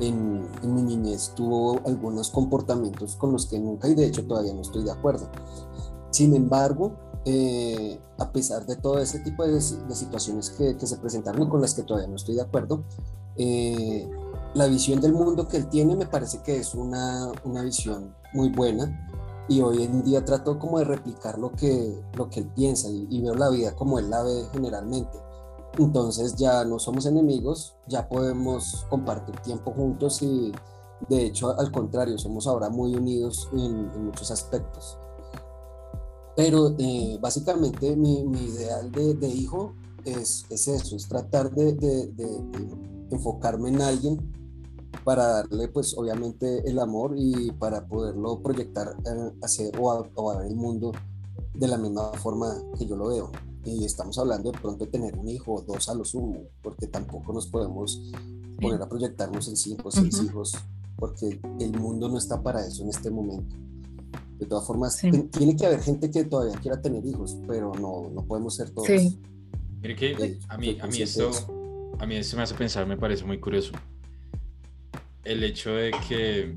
en, 0.00 0.48
en, 0.62 0.74
mi 0.74 0.82
niñez 0.82 1.32
tuvo 1.36 1.80
algunos 1.86 2.30
comportamientos 2.30 3.16
con 3.16 3.32
los 3.32 3.46
que 3.46 3.58
nunca 3.58 3.88
y 3.88 3.94
de 3.94 4.06
hecho 4.06 4.26
todavía 4.26 4.52
no 4.52 4.62
estoy 4.62 4.84
de 4.84 4.90
acuerdo. 4.90 5.28
Sin 6.10 6.34
embargo, 6.34 6.96
eh, 7.24 8.00
a 8.18 8.32
pesar 8.32 8.66
de 8.66 8.76
todo 8.76 8.98
ese 8.98 9.20
tipo 9.20 9.44
de, 9.44 9.52
de 9.52 9.94
situaciones 9.94 10.50
que, 10.50 10.76
que, 10.76 10.86
se 10.86 10.96
presentaron 10.96 11.42
y 11.42 11.48
con 11.48 11.60
las 11.60 11.74
que 11.74 11.82
todavía 11.82 12.08
no 12.08 12.16
estoy 12.16 12.34
de 12.34 12.42
acuerdo, 12.42 12.82
eh, 13.36 14.08
la 14.54 14.66
visión 14.66 15.00
del 15.00 15.12
mundo 15.12 15.46
que 15.46 15.56
él 15.56 15.68
tiene 15.68 15.94
me 15.96 16.06
parece 16.06 16.42
que 16.42 16.56
es 16.56 16.74
una, 16.74 17.30
una 17.44 17.62
visión 17.62 18.14
muy 18.32 18.48
buena 18.50 19.06
y 19.48 19.60
hoy 19.60 19.82
en 19.82 20.02
día 20.02 20.24
trato 20.24 20.58
como 20.58 20.78
de 20.78 20.84
replicar 20.84 21.38
lo 21.38 21.52
que, 21.52 22.00
lo 22.16 22.28
que 22.28 22.40
él 22.40 22.46
piensa 22.54 22.88
y, 22.88 23.20
veo 23.20 23.34
la 23.34 23.48
vida 23.48 23.74
como 23.74 23.98
él 23.98 24.10
la 24.10 24.22
ve 24.22 24.46
generalmente. 24.52 25.18
Entonces 25.78 26.36
ya 26.36 26.64
no 26.64 26.78
somos 26.78 27.06
enemigos, 27.06 27.76
ya 27.86 28.08
podemos 28.08 28.86
compartir 28.88 29.36
tiempo 29.40 29.72
juntos 29.72 30.22
y 30.22 30.52
de 31.08 31.26
hecho 31.26 31.58
al 31.58 31.72
contrario, 31.72 32.18
somos 32.18 32.46
ahora 32.46 32.70
muy 32.70 32.94
unidos 32.94 33.48
en, 33.52 34.04
muchos 34.04 34.30
aspectos. 34.30 34.98
Pero 36.36 36.74
eh, 36.78 37.18
básicamente 37.20 37.96
mi, 37.96 38.20
ideal 38.20 38.90
de, 38.92 39.28
hijo 39.28 39.74
es, 40.04 40.44
es, 40.48 40.68
eso, 40.68 40.96
es 40.96 41.08
tratar 41.08 41.50
de 41.50 42.12
enfocarme 43.10 43.70
en 43.70 43.82
alguien 43.82 44.39
para 45.04 45.26
darle 45.26 45.68
pues 45.68 45.96
obviamente 45.96 46.68
el 46.68 46.78
amor 46.78 47.14
y 47.16 47.50
para 47.52 47.86
poderlo 47.86 48.40
proyectar 48.40 48.88
eh, 48.88 49.32
hacer 49.42 49.72
o 49.78 49.90
a, 49.90 50.38
ver 50.38 50.46
el 50.46 50.56
mundo 50.56 50.92
de 51.54 51.68
la 51.68 51.78
misma 51.78 52.12
forma 52.14 52.54
que 52.78 52.86
yo 52.86 52.96
lo 52.96 53.08
veo. 53.08 53.30
Y 53.64 53.84
estamos 53.84 54.18
hablando 54.18 54.50
de 54.50 54.58
pronto 54.58 54.86
de 54.86 54.90
tener 54.90 55.16
un 55.16 55.28
hijo 55.28 55.54
o 55.54 55.62
dos 55.62 55.88
a 55.88 55.94
lo 55.94 56.04
sumo, 56.04 56.44
porque 56.62 56.86
tampoco 56.86 57.32
nos 57.32 57.46
podemos 57.46 58.10
poner 58.60 58.80
a 58.80 58.88
proyectarnos 58.88 59.48
en 59.48 59.56
cinco 59.56 59.88
o 59.88 59.90
seis 59.90 60.22
hijos, 60.22 60.56
porque 60.96 61.40
el 61.58 61.78
mundo 61.78 62.08
no 62.08 62.16
está 62.16 62.42
para 62.42 62.66
eso 62.66 62.82
en 62.82 62.88
este 62.88 63.10
momento. 63.10 63.56
De 64.38 64.46
todas 64.46 64.66
formas, 64.66 64.96
tiene 65.30 65.54
que 65.56 65.66
haber 65.66 65.82
gente 65.82 66.10
que 66.10 66.24
todavía 66.24 66.58
quiera 66.58 66.80
tener 66.80 67.04
hijos, 67.04 67.36
pero 67.46 67.72
no, 67.74 68.08
no 68.08 68.24
podemos 68.24 68.54
ser 68.54 68.70
todos. 68.70 68.88
Mire 68.88 69.96
que 69.96 70.12
eh, 70.12 70.38
a 70.48 70.56
mí, 70.56 70.78
a 70.80 70.86
mí 70.86 71.02
esto, 71.02 71.30
a 71.98 72.06
mí 72.06 72.16
esto 72.16 72.36
me 72.38 72.42
hace 72.44 72.54
pensar, 72.54 72.86
me 72.86 72.96
parece 72.96 73.24
muy 73.24 73.38
curioso 73.38 73.72
el 75.24 75.44
hecho 75.44 75.74
de 75.74 75.92
que 76.08 76.54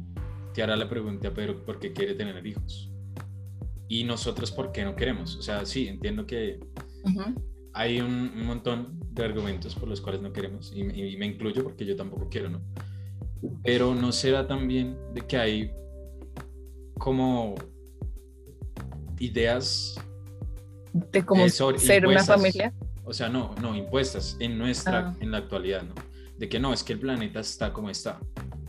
Tiara 0.53 0.75
le 0.75 0.85
pregunte 0.85 1.27
a 1.27 1.33
Pedro 1.33 1.63
por 1.65 1.79
qué 1.79 1.93
quiere 1.93 2.13
tener 2.13 2.45
hijos. 2.45 2.89
Y 3.87 4.03
nosotros 4.03 4.51
por 4.51 4.71
qué 4.71 4.83
no 4.83 4.95
queremos. 4.95 5.35
O 5.35 5.41
sea, 5.41 5.65
sí, 5.65 5.87
entiendo 5.87 6.25
que 6.25 6.59
hay 7.73 7.99
un, 7.99 8.45
montón 8.45 8.99
de 9.11 9.23
argumentos 9.25 9.75
por 9.75 9.89
los 9.89 10.01
cuales 10.01 10.21
no 10.21 10.31
queremos. 10.31 10.71
Y, 10.75 10.83
me 10.83 11.25
incluyo 11.25 11.63
porque 11.63 11.85
yo 11.85 11.95
tampoco 11.95 12.29
quiero, 12.29 12.49
¿no? 12.49 12.61
Pero 13.63 13.93
no 13.93 14.11
será 14.11 14.47
también 14.47 14.97
de 15.13 15.21
que 15.21 15.37
hay 15.37 15.71
como 16.97 17.55
ideas 19.19 19.95
de 20.93 21.25
cómo 21.25 21.47
ser 21.49 22.05
una 22.07 22.23
familia. 22.23 22.73
O 23.03 23.13
sea, 23.13 23.27
no, 23.27 23.53
no, 23.61 23.75
impuestas 23.75 24.37
en 24.39 24.57
nuestra, 24.57 25.09
ah. 25.09 25.17
en 25.19 25.31
la 25.31 25.39
actualidad, 25.39 25.83
¿no? 25.83 25.93
De 26.37 26.47
que 26.47 26.59
no, 26.59 26.73
es 26.73 26.83
que 26.83 26.93
el 26.93 26.99
planeta 26.99 27.41
está 27.41 27.73
como 27.73 27.89
está. 27.89 28.19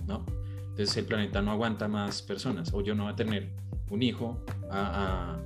¿No? 0.06 0.24
Entonces 0.70 0.96
el 0.96 1.04
planeta 1.04 1.40
no 1.40 1.52
aguanta 1.52 1.86
más 1.86 2.22
personas 2.22 2.72
o 2.72 2.82
yo 2.82 2.94
no 2.94 3.04
voy 3.04 3.12
a 3.12 3.16
tener 3.16 3.50
un 3.90 4.02
hijo 4.02 4.44
a, 4.70 5.38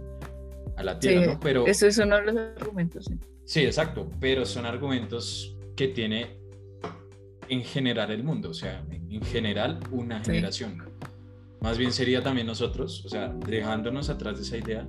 a, 0.77 0.83
la 0.83 0.99
Tierra, 0.99 1.35
¿no? 1.35 1.41
Pero, 1.41 1.67
eso 1.67 1.87
es 1.87 1.99
uno 1.99 2.17
de 2.17 2.33
los 2.33 2.37
argumentos. 2.37 3.11
Sí. 3.45 3.65
exacto, 3.65 4.11
pero 4.21 4.47
son 4.47 4.65
argumentos 4.65 5.55
que 5.77 5.89
tiene 5.89 6.39
en 7.49 7.63
general 7.63 8.11
el 8.11 8.23
mundo, 8.23 8.51
o 8.51 8.55
sea, 8.55 8.85
en 8.91 9.23
general 9.23 9.81
una 9.91 10.23
generación. 10.25 10.83
Más 11.61 11.77
bien 11.77 11.93
sería 11.93 12.23
también 12.23 12.47
nosotros, 12.47 13.05
o 13.05 13.09
sea, 13.09 13.29
dejándonos 13.29 14.09
atrás 14.09 14.37
de 14.37 14.43
esa 14.45 14.57
idea, 14.57 14.89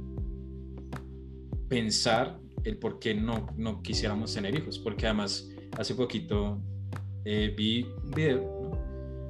pensar 1.67 2.39
el 2.63 2.77
por 2.77 2.99
qué 2.99 3.15
no, 3.15 3.47
no 3.57 3.81
quisiéramos 3.81 4.33
tener 4.33 4.55
hijos, 4.55 4.77
porque 4.79 5.05
además 5.05 5.49
hace 5.77 5.95
poquito 5.95 6.61
eh, 7.25 7.53
vi 7.57 7.83
un 8.03 8.11
video 8.11 8.58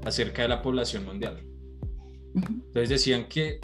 acerca 0.06 0.44
de 0.44 0.48
la 0.50 0.62
población 0.62 1.06
mundial. 1.06 1.44
Entonces 2.36 2.90
decían 2.90 3.28
que 3.28 3.60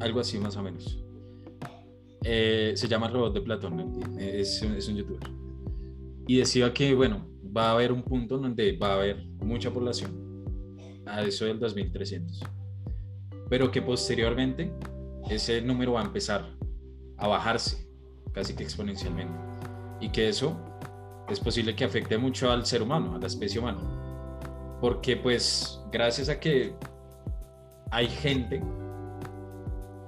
algo 0.00 0.20
así 0.20 0.38
más 0.38 0.56
o 0.56 0.62
menos. 0.62 1.02
Eh, 2.24 2.72
se 2.74 2.88
llama 2.88 3.08
Robot 3.08 3.34
de 3.34 3.40
Platón, 3.40 4.18
es, 4.18 4.62
es, 4.62 4.88
un 4.88 4.96
youtuber. 4.96 5.20
Y 6.26 6.38
decía 6.38 6.72
que, 6.74 6.94
bueno, 6.94 7.26
va 7.56 7.70
a 7.70 7.72
haber 7.72 7.92
un 7.92 8.02
punto 8.02 8.38
donde 8.38 8.76
va 8.76 8.92
a 8.92 8.94
haber 8.94 9.24
mucha 9.40 9.70
población, 9.70 10.44
a 11.06 11.22
eso 11.22 11.44
del 11.46 11.58
2300. 11.58 12.42
Pero 13.48 13.70
que 13.70 13.80
posteriormente 13.80 14.72
ese 15.30 15.62
número 15.62 15.92
va 15.92 16.02
a 16.02 16.04
empezar 16.04 16.50
a 17.16 17.28
bajarse, 17.28 17.88
casi 18.32 18.54
que 18.54 18.64
exponencialmente. 18.64 19.38
Y 20.00 20.10
que 20.10 20.28
eso 20.28 20.58
es 21.28 21.40
posible 21.40 21.74
que 21.74 21.84
afecte 21.84 22.18
mucho 22.18 22.50
al 22.50 22.66
ser 22.66 22.82
humano, 22.82 23.14
a 23.14 23.18
la 23.18 23.26
especie 23.26 23.58
humana 23.58 23.97
porque 24.80 25.16
pues 25.16 25.80
gracias 25.90 26.28
a 26.28 26.38
que 26.38 26.74
hay 27.90 28.08
gente 28.08 28.62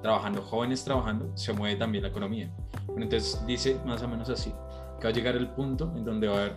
trabajando, 0.03 0.43
jóvenes 0.43 0.85
trabajando, 0.85 1.31
se 1.37 1.53
mueve 1.53 1.77
también 1.77 2.03
la 2.03 2.09
economía. 2.09 2.50
entonces 2.97 3.45
dice 3.47 3.79
más 3.85 4.03
o 4.03 4.09
menos 4.09 4.31
así, 4.31 4.50
que 4.99 5.05
va 5.05 5.11
a 5.11 5.12
llegar 5.12 5.37
el 5.37 5.49
punto 5.49 5.93
en 5.97 6.05
donde 6.05 6.29
va 6.29 6.35
a 6.35 6.41
haber 6.41 6.57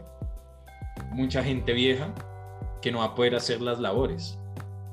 mucha 1.12 1.44
gente 1.44 1.74
vieja 1.74 2.14
que 2.82 2.92
no 2.92 3.00
va 3.00 3.06
a 3.06 3.16
poder 3.16 3.36
hacer 3.36 3.62
las 3.62 3.80
labores. 3.80 4.38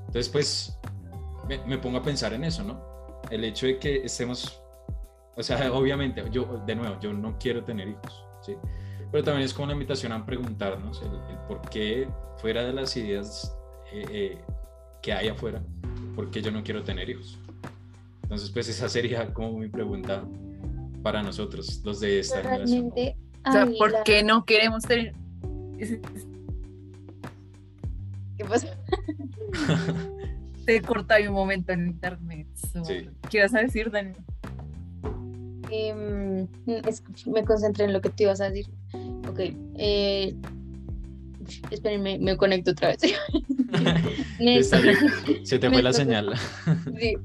Entonces 0.07 0.29
pues 0.29 0.79
me, 1.49 1.59
me 1.67 1.79
pongo 1.79 1.99
a 1.99 2.03
pensar 2.03 2.33
en 2.33 2.45
eso, 2.45 2.65
¿no? 2.65 2.81
El 3.31 3.45
hecho 3.45 3.67
de 3.67 3.79
que 3.79 4.05
estemos, 4.05 4.61
o 5.37 5.43
sea, 5.43 5.73
obviamente, 5.73 6.25
yo, 6.31 6.63
de 6.67 6.75
nuevo, 6.75 6.99
yo 7.01 7.13
no 7.13 7.37
quiero 7.39 7.65
tener 7.65 7.89
hijos, 7.89 8.25
¿sí? 8.41 8.57
Pero 9.11 9.25
también 9.25 9.45
es 9.45 9.53
como 9.53 9.65
una 9.65 9.73
invitación 9.73 10.13
a 10.13 10.25
preguntarnos 10.25 11.03
el, 11.03 11.39
por 11.49 11.61
qué 11.69 12.09
fuera 12.39 12.65
de 12.65 12.73
las 12.73 12.97
ideas 12.97 13.57
eh, 13.93 14.05
eh, 14.11 14.39
que 15.03 15.13
hay 15.13 15.29
afuera, 15.29 15.63
por 16.15 16.31
qué 16.31 16.43
yo 16.43 16.51
no 16.51 16.63
quiero 16.63 16.83
tener 16.83 17.11
hijos. 17.11 17.39
Entonces, 18.23 18.51
pues 18.51 18.69
esa 18.69 18.89
sería 18.89 19.33
como 19.35 19.59
mi 19.59 19.69
pregunta 19.69 20.25
para 21.03 21.23
nosotros, 21.23 21.81
los 21.85 22.01
de 22.01 22.21
esta 22.21 22.43
generación. 22.43 22.93
O 23.47 23.53
sea, 23.53 23.67
¿por 23.79 24.03
qué 24.05 24.23
no 24.23 24.45
queremos 24.45 24.85
tener... 24.85 25.15
¿Qué 28.37 28.45
pasa? 28.49 28.69
Te 30.67 30.83
corta 30.83 31.17
un 31.27 31.33
momento 31.33 31.73
en 31.73 31.87
internet. 31.89 32.47
Sí. 32.85 33.09
¿Qué 33.29 33.43
vas 33.43 33.55
a 33.55 33.61
decir, 33.61 33.91
Daniel? 33.91 34.17
Em, 35.71 36.47
me 37.27 37.45
concentré 37.45 37.85
en 37.85 37.93
lo 37.93 38.01
que 38.01 38.11
te 38.11 38.25
ibas 38.25 38.41
a 38.41 38.51
decir. 38.51 38.71
Ok. 39.41 39.57
Eh, 39.79 40.35
espérenme, 41.71 42.19
me 42.19 42.37
conecto 42.37 42.73
otra 42.73 42.89
vez. 42.89 43.01
Se 45.45 45.59
te 45.59 45.71
fue 45.71 45.83
la 45.83 45.93
señal. 45.93 46.35
sí. 46.99 47.17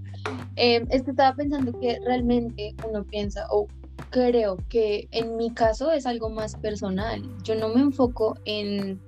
Eh, 0.56 0.86
es 0.90 1.04
que 1.04 1.12
estaba 1.12 1.36
pensando 1.36 1.78
que 1.80 2.00
realmente 2.06 2.74
uno 2.88 3.04
piensa, 3.04 3.46
o 3.52 3.68
creo 4.10 4.58
que 4.70 5.08
en 5.12 5.36
mi 5.38 5.54
caso 5.54 5.92
es 5.92 6.06
algo 6.06 6.30
más 6.30 6.56
personal. 6.56 7.22
Yo 7.44 7.56
no 7.56 7.70
me 7.70 7.82
enfoco 7.82 8.38
en 8.46 9.00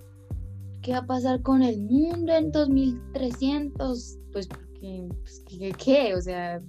qué 0.81 0.91
va 0.91 0.99
a 0.99 1.05
pasar 1.05 1.41
con 1.41 1.63
el 1.63 1.79
mundo 1.81 2.33
en 2.33 2.51
2300, 2.51 4.17
pues 4.31 4.47
porque, 4.47 5.07
pues, 5.21 5.43
¿qué, 5.77 6.13
O 6.15 6.21
sea, 6.21 6.61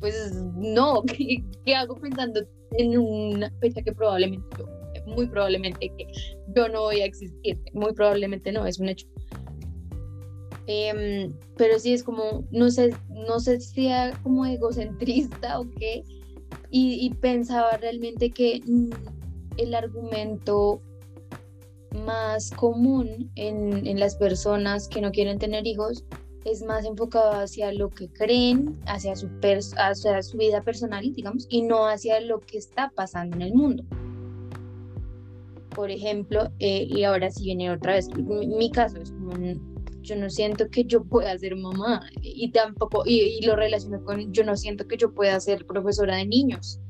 pues 0.00 0.34
no, 0.56 1.02
¿qué, 1.64 1.74
hago 1.74 1.94
pensando 1.96 2.40
en 2.72 2.98
una 2.98 3.50
fecha 3.60 3.82
que 3.82 3.92
probablemente 3.92 4.46
yo, 4.58 4.66
muy 5.08 5.26
probablemente 5.26 5.92
que 5.96 6.06
yo 6.54 6.68
no 6.68 6.82
voy 6.82 7.00
a 7.00 7.04
existir, 7.04 7.58
muy 7.72 7.92
probablemente 7.92 8.52
no, 8.52 8.66
es 8.66 8.78
un 8.78 8.88
hecho. 8.88 9.06
Em, 10.66 11.32
pero 11.56 11.78
sí 11.78 11.94
es 11.94 12.02
como, 12.02 12.44
no 12.50 12.70
sé, 12.70 12.90
no 13.08 13.40
sé 13.40 13.58
si 13.60 13.74
sea 13.86 14.12
como 14.22 14.44
egocentrista 14.44 15.60
o 15.60 15.66
qué, 15.78 16.04
y, 16.70 17.14
pensaba 17.20 17.78
realmente 17.78 18.30
que 18.30 18.60
mm, 18.66 18.90
el 19.56 19.74
argumento 19.74 20.82
más 22.04 22.50
común 22.50 23.30
en, 23.34 23.86
en, 23.86 23.98
las 23.98 24.16
personas 24.16 24.88
que 24.88 25.00
no 25.00 25.10
quieren 25.10 25.38
tener 25.38 25.66
hijos 25.66 26.04
es 26.44 26.62
más 26.62 26.84
enfocado 26.84 27.32
hacia 27.32 27.72
lo 27.72 27.90
que 27.90 28.08
creen, 28.08 28.78
hacia 28.86 29.16
su, 29.16 29.28
hacia 29.76 30.22
su 30.22 30.38
vida 30.38 30.62
personal, 30.62 31.12
digamos, 31.12 31.46
y 31.48 31.62
no 31.62 31.86
hacia 31.86 32.20
lo 32.20 32.40
que 32.40 32.58
está 32.58 32.90
pasando 32.94 33.36
en 33.36 33.42
el 33.42 33.54
mundo. 33.54 33.84
Por 35.78 35.92
ejemplo, 35.92 36.50
eh, 36.58 36.88
y 36.90 37.04
ahora 37.04 37.30
sí 37.30 37.44
viene 37.44 37.70
otra 37.70 37.92
vez, 37.92 38.08
mi, 38.16 38.68
caso 38.72 39.00
es 39.00 39.12
como, 39.12 39.30
yo 40.00 40.16
no 40.16 40.28
siento 40.28 40.68
que 40.70 40.82
yo 40.82 41.04
pueda 41.04 41.38
ser 41.38 41.54
mamá 41.54 42.04
y 42.20 42.50
tampoco, 42.50 43.04
y, 43.06 43.40
lo 43.46 43.54
relaciono 43.54 44.04
con, 44.04 44.32
yo 44.32 44.42
no 44.42 44.56
siento 44.56 44.88
que 44.88 44.96
yo 44.96 45.14
pueda 45.14 45.38
ser 45.38 45.64
profesora 45.66 46.16
de 46.16 46.26
niños. 46.26 46.80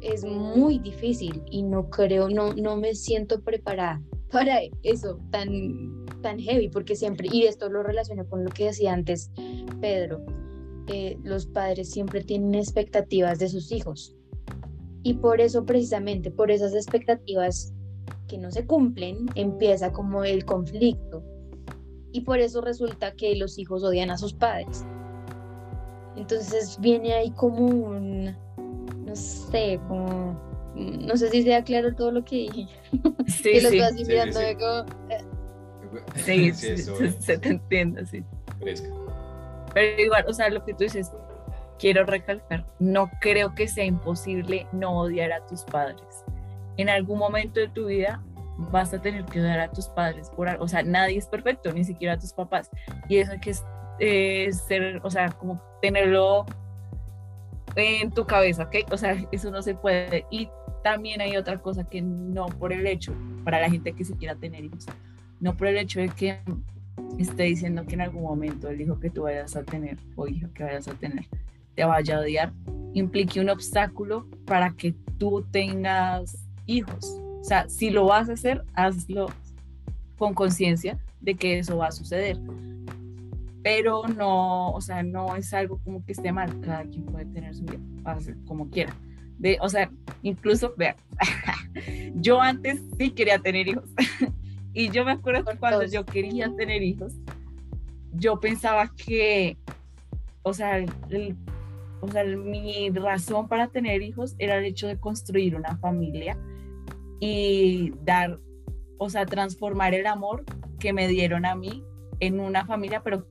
Es 0.00 0.24
muy 0.24 0.78
difícil 0.78 1.42
y 1.50 1.64
no 1.64 1.90
creo, 1.90 2.28
no, 2.28 2.52
no 2.52 2.76
me 2.76 2.94
siento 2.94 3.42
preparada 3.42 4.00
para 4.30 4.60
eso 4.84 5.18
tan, 5.32 6.06
tan 6.22 6.38
heavy, 6.38 6.68
porque 6.68 6.94
siempre, 6.94 7.26
y 7.32 7.46
esto 7.46 7.68
lo 7.68 7.82
relaciono 7.82 8.28
con 8.28 8.44
lo 8.44 8.50
que 8.52 8.66
decía 8.66 8.92
antes 8.92 9.32
Pedro, 9.80 10.24
eh, 10.86 11.18
los 11.24 11.46
padres 11.46 11.90
siempre 11.90 12.22
tienen 12.22 12.54
expectativas 12.54 13.40
de 13.40 13.48
sus 13.48 13.72
hijos. 13.72 14.14
Y 15.02 15.14
por 15.14 15.40
eso 15.40 15.66
precisamente, 15.66 16.30
por 16.30 16.52
esas 16.52 16.74
expectativas 16.74 17.74
que 18.28 18.38
no 18.38 18.50
se 18.50 18.66
cumplen, 18.66 19.26
empieza 19.34 19.92
como 19.92 20.24
el 20.24 20.44
conflicto 20.44 21.22
y 22.14 22.20
por 22.20 22.38
eso 22.38 22.60
resulta 22.60 23.12
que 23.14 23.34
los 23.34 23.58
hijos 23.58 23.82
odian 23.82 24.08
a 24.10 24.16
sus 24.16 24.32
padres. 24.32 24.84
Entonces 26.16 26.78
viene 26.80 27.12
ahí 27.12 27.30
como 27.32 27.66
un, 27.66 28.36
no 29.04 29.16
sé, 29.16 29.80
como, 29.88 30.40
no 30.76 31.16
sé 31.16 31.28
si 31.30 31.42
sea 31.42 31.64
claro 31.64 31.92
todo 31.94 32.12
lo 32.12 32.24
que 32.24 32.36
dije. 32.36 32.68
Sí, 33.26 33.52
que 33.52 33.62
lo 33.62 33.70
sí, 33.70 34.04
mirando 34.06 34.40
sí, 36.14 36.52
sí. 36.52 36.76
sí, 36.76 37.10
se, 37.18 37.38
te 37.38 37.48
entiende, 37.48 38.06
sí. 38.06 38.22
Pero 39.74 40.00
igual, 40.02 40.24
o 40.28 40.32
sea, 40.32 40.48
lo 40.50 40.64
que 40.64 40.72
tú 40.72 40.84
dices, 40.84 41.10
quiero 41.80 42.04
recalcar, 42.04 42.64
no 42.78 43.10
creo 43.20 43.54
que 43.56 43.66
sea 43.66 43.84
imposible 43.84 44.68
no 44.72 45.00
odiar 45.00 45.32
a 45.32 45.44
tus 45.46 45.64
padres. 45.64 46.24
En 46.76 46.88
algún 46.88 47.18
momento 47.18 47.60
de 47.60 47.68
tu 47.68 47.86
vida 47.86 48.22
vas 48.70 48.92
a 48.94 49.00
tener 49.00 49.24
que 49.24 49.40
odiar 49.40 49.60
a 49.60 49.70
tus 49.70 49.88
padres 49.88 50.30
por 50.30 50.48
algo. 50.48 50.64
O 50.64 50.68
sea, 50.68 50.82
nadie 50.82 51.18
es 51.18 51.26
perfecto, 51.26 51.72
ni 51.72 51.84
siquiera 51.84 52.14
a 52.14 52.18
tus 52.18 52.32
papás. 52.32 52.70
Y 53.08 53.18
eso 53.18 53.32
que 53.40 53.50
es 53.50 53.64
eh, 53.98 54.52
ser, 54.52 55.00
o 55.02 55.10
sea, 55.10 55.30
como 55.30 55.60
tenerlo 55.80 56.46
en 57.76 58.10
tu 58.10 58.24
cabeza, 58.26 58.64
¿ok? 58.64 58.76
O 58.90 58.96
sea, 58.96 59.16
eso 59.32 59.50
no 59.50 59.62
se 59.62 59.74
puede. 59.74 60.26
Y 60.30 60.48
también 60.82 61.20
hay 61.20 61.36
otra 61.36 61.58
cosa 61.58 61.84
que 61.84 62.02
no 62.02 62.46
por 62.46 62.72
el 62.72 62.86
hecho, 62.86 63.12
para 63.44 63.60
la 63.60 63.70
gente 63.70 63.92
que 63.92 64.04
se 64.04 64.16
quiera 64.16 64.34
tener 64.34 64.64
hijos, 64.64 64.86
no 65.40 65.56
por 65.56 65.68
el 65.68 65.78
hecho 65.78 66.00
de 66.00 66.08
que 66.08 66.40
esté 67.18 67.44
diciendo 67.44 67.84
que 67.86 67.94
en 67.94 68.02
algún 68.02 68.22
momento 68.22 68.68
el 68.68 68.80
hijo 68.80 69.00
que 69.00 69.10
tú 69.10 69.22
vayas 69.22 69.56
a 69.56 69.64
tener 69.64 69.98
o 70.16 70.26
hijo 70.28 70.48
que 70.52 70.64
vayas 70.64 70.88
a 70.88 70.94
tener 70.94 71.26
te 71.74 71.84
vaya 71.84 72.16
a 72.16 72.20
odiar, 72.20 72.52
implique 72.92 73.40
un 73.40 73.48
obstáculo 73.48 74.28
para 74.46 74.74
que 74.76 74.94
tú 75.18 75.44
tengas 75.50 76.43
hijos. 76.66 77.20
O 77.40 77.44
sea, 77.44 77.68
si 77.68 77.90
lo 77.90 78.06
vas 78.06 78.28
a 78.28 78.34
hacer, 78.34 78.64
hazlo 78.74 79.26
con 80.16 80.34
conciencia 80.34 80.98
de 81.20 81.34
que 81.34 81.58
eso 81.58 81.76
va 81.76 81.88
a 81.88 81.92
suceder. 81.92 82.38
Pero 83.62 84.02
no, 84.08 84.70
o 84.70 84.80
sea, 84.80 85.02
no 85.02 85.36
es 85.36 85.52
algo 85.52 85.78
como 85.84 86.04
que 86.04 86.12
esté 86.12 86.32
mal. 86.32 86.60
Cada 86.60 86.84
quien 86.84 87.04
puede 87.04 87.26
tener 87.26 87.54
su 87.54 87.64
vida, 87.64 87.80
hacer 88.04 88.36
como 88.46 88.68
quiera. 88.70 88.94
De, 89.38 89.58
o 89.60 89.68
sea, 89.68 89.90
incluso, 90.22 90.74
vean, 90.76 90.96
yo 92.14 92.40
antes 92.40 92.80
sí 92.98 93.10
quería 93.10 93.38
tener 93.38 93.68
hijos. 93.68 93.90
y 94.72 94.90
yo 94.90 95.04
me 95.04 95.12
acuerdo 95.12 95.44
que 95.44 95.58
cuando 95.58 95.84
yo 95.84 96.04
quería 96.04 96.54
tener 96.56 96.82
hijos, 96.82 97.14
yo 98.12 98.38
pensaba 98.38 98.90
que, 98.96 99.58
o 100.42 100.54
sea, 100.54 100.84
o 102.00 102.08
sea, 102.08 102.24
mi 102.24 102.90
razón 102.90 103.48
para 103.48 103.68
tener 103.68 104.02
hijos 104.02 104.34
era 104.38 104.58
el 104.58 104.64
hecho 104.64 104.86
de 104.86 104.98
construir 104.98 105.56
una 105.56 105.76
familia 105.76 106.38
y 107.26 107.94
dar, 108.02 108.38
o 108.98 109.08
sea, 109.08 109.24
transformar 109.24 109.94
el 109.94 110.06
amor 110.06 110.44
que 110.78 110.92
me 110.92 111.08
dieron 111.08 111.46
a 111.46 111.54
mí 111.54 111.82
en 112.20 112.38
una 112.38 112.66
familia, 112.66 113.00
pero 113.02 113.26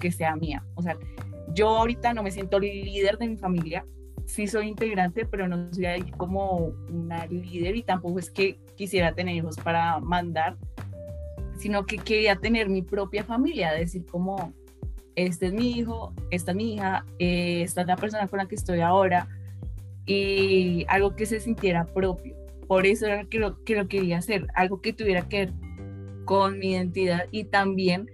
que 0.00 0.10
sea 0.10 0.34
mía. 0.34 0.64
O 0.74 0.82
sea, 0.82 0.98
yo 1.54 1.68
ahorita 1.68 2.12
no 2.12 2.24
me 2.24 2.32
siento 2.32 2.58
líder 2.58 3.16
de 3.18 3.28
mi 3.28 3.36
familia, 3.36 3.86
sí 4.26 4.48
soy 4.48 4.66
integrante, 4.66 5.26
pero 5.26 5.46
no 5.46 5.72
soy 5.72 6.10
como 6.16 6.72
una 6.90 7.26
líder 7.26 7.76
y 7.76 7.84
tampoco 7.84 8.18
es 8.18 8.30
que 8.30 8.58
quisiera 8.74 9.14
tener 9.14 9.36
hijos 9.36 9.58
para 9.58 10.00
mandar, 10.00 10.56
sino 11.56 11.86
que 11.86 11.98
quería 11.98 12.34
tener 12.34 12.68
mi 12.68 12.82
propia 12.82 13.22
familia, 13.22 13.70
decir 13.70 14.04
como, 14.06 14.52
este 15.14 15.46
es 15.46 15.52
mi 15.52 15.70
hijo, 15.70 16.12
esta 16.32 16.50
es 16.50 16.56
mi 16.56 16.74
hija, 16.74 17.06
eh, 17.20 17.62
esta 17.62 17.82
es 17.82 17.86
la 17.86 17.94
persona 17.94 18.26
con 18.26 18.40
la 18.40 18.46
que 18.46 18.56
estoy 18.56 18.80
ahora, 18.80 19.28
y 20.04 20.84
algo 20.88 21.14
que 21.14 21.26
se 21.26 21.38
sintiera 21.38 21.84
propio. 21.86 22.43
Por 22.66 22.86
eso 22.86 23.06
era 23.06 23.24
que 23.24 23.38
lo, 23.38 23.62
que 23.64 23.76
lo 23.76 23.88
quería 23.88 24.18
hacer, 24.18 24.46
algo 24.54 24.80
que 24.80 24.92
tuviera 24.92 25.28
que 25.28 25.38
ver 25.38 25.52
con 26.24 26.58
mi 26.58 26.72
identidad 26.72 27.26
y 27.30 27.44
también 27.44 28.10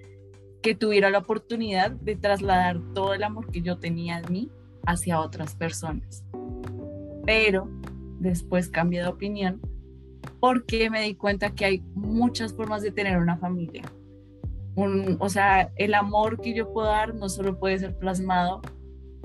que 0.63 0.75
tuviera 0.75 1.11
la 1.11 1.19
oportunidad 1.19 1.91
de 1.91 2.17
trasladar 2.17 2.81
todo 2.95 3.15
el 3.15 3.23
amor 3.23 3.51
que 3.51 3.63
yo 3.63 3.79
tenía 3.79 4.19
en 4.19 4.33
mí 4.33 4.51
hacia 4.87 5.21
otras 5.21 5.55
personas. 5.55 6.25
Pero 7.25 7.69
después 8.19 8.69
cambié 8.69 9.01
de 9.01 9.09
opinión 9.09 9.61
porque 10.39 10.91
me 10.91 11.03
di 11.03 11.15
cuenta 11.15 11.55
que 11.55 11.65
hay 11.65 11.85
muchas 11.95 12.53
formas 12.53 12.83
de 12.83 12.91
tener 12.91 13.19
una 13.19 13.39
familia. 13.39 13.83
o 15.19 15.29
sea, 15.29 15.71
el 15.77 15.95
amor 15.95 16.41
que 16.41 16.55
yo 16.55 16.73
puedo 16.73 16.89
dar 16.89 17.15
no 17.15 17.29
solo 17.29 17.59
puede 17.59 17.79
ser 17.79 17.97
plasmado 17.99 18.61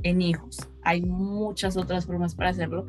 en 0.03 0.21
hijos, 0.21 0.57
hay 0.83 1.01
muchas 1.01 1.77
otras 1.77 2.05
formas 2.05 2.35
para 2.35 2.49
hacerlo 2.49 2.85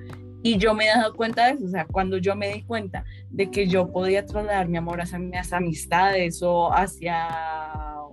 y 0.46 0.58
yo 0.58 0.74
me 0.74 0.84
he 0.84 0.88
dado 0.88 1.12
cuenta 1.12 1.46
de 1.46 1.54
eso, 1.54 1.64
o 1.64 1.68
sea, 1.68 1.86
cuando 1.86 2.18
yo 2.18 2.36
me 2.36 2.48
di 2.52 2.62
cuenta 2.62 3.04
de 3.30 3.50
que 3.50 3.66
yo 3.66 3.90
podía 3.90 4.24
trasladar 4.24 4.68
mi 4.68 4.76
amor 4.76 5.00
hacia 5.00 5.18
mis 5.18 5.52
amistades 5.52 6.40
o 6.40 6.72
hacia 6.72 7.26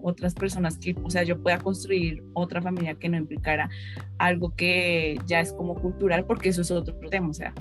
otras 0.01 0.33
personas 0.33 0.79
que, 0.79 0.95
o 1.03 1.11
sea, 1.11 1.21
yo 1.21 1.39
pueda 1.39 1.59
construir 1.59 2.23
otra 2.33 2.59
familia 2.59 2.95
que 2.95 3.07
no 3.07 3.17
implicara 3.17 3.69
algo 4.17 4.55
que 4.55 5.19
ya 5.27 5.41
es 5.41 5.53
como 5.53 5.75
cultural, 5.75 6.25
porque 6.25 6.49
eso 6.49 6.61
es 6.61 6.71
otro 6.71 6.95
tema, 7.11 7.29
o 7.29 7.33
sea, 7.35 7.53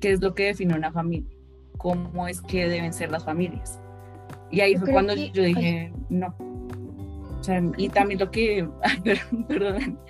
¿qué 0.00 0.10
es 0.10 0.20
lo 0.20 0.34
que 0.34 0.46
define 0.46 0.74
una 0.74 0.90
familia? 0.90 1.30
¿Cómo 1.78 2.26
es 2.26 2.40
que 2.40 2.66
deben 2.66 2.92
ser 2.92 3.12
las 3.12 3.24
familias? 3.24 3.80
Y 4.50 4.60
ahí 4.60 4.74
fue 4.74 4.90
cuando 4.90 5.14
yo 5.14 5.42
dije, 5.44 5.92
no. 6.08 6.34
O 7.38 7.44
sea, 7.44 7.62
y 7.76 7.88
también 7.90 8.18
lo 8.18 8.28
que, 8.32 8.68
perdón, 9.46 10.00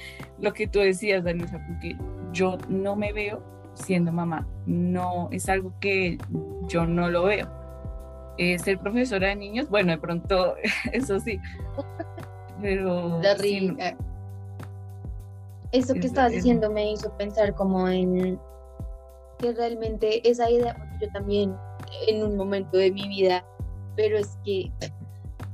lo 0.40 0.55
que 0.55 0.66
tú 0.66 0.79
decías, 0.79 1.22
Dani, 1.22 1.42
o 1.42 1.48
sea, 1.48 1.62
porque 1.66 1.98
yo 2.33 2.57
no 2.70 2.96
me 2.96 3.12
veo 3.12 3.56
siendo 3.76 4.12
mamá. 4.12 4.46
No 4.66 5.28
es 5.30 5.48
algo 5.48 5.72
que 5.80 6.18
yo 6.68 6.86
no 6.86 7.10
lo 7.10 7.24
veo. 7.24 7.48
Eh, 8.38 8.58
ser 8.58 8.78
profesora 8.78 9.28
de 9.28 9.36
niños, 9.36 9.70
bueno, 9.70 9.92
de 9.92 9.98
pronto, 9.98 10.56
eso 10.92 11.20
sí. 11.20 11.38
Pero. 12.60 13.22
Eh, 13.22 13.96
eso 15.72 15.94
que 15.94 16.06
estabas 16.06 16.32
diciendo 16.32 16.70
me 16.70 16.92
hizo 16.92 17.10
pensar 17.16 17.54
como 17.54 17.88
en 17.88 18.38
que 19.38 19.52
realmente 19.52 20.28
esa 20.28 20.50
idea, 20.50 20.74
porque 20.74 21.06
yo 21.06 21.12
también 21.12 21.54
en 22.08 22.22
un 22.22 22.36
momento 22.36 22.76
de 22.76 22.90
mi 22.90 23.08
vida, 23.08 23.44
pero 23.94 24.18
es 24.18 24.38
que, 24.44 24.70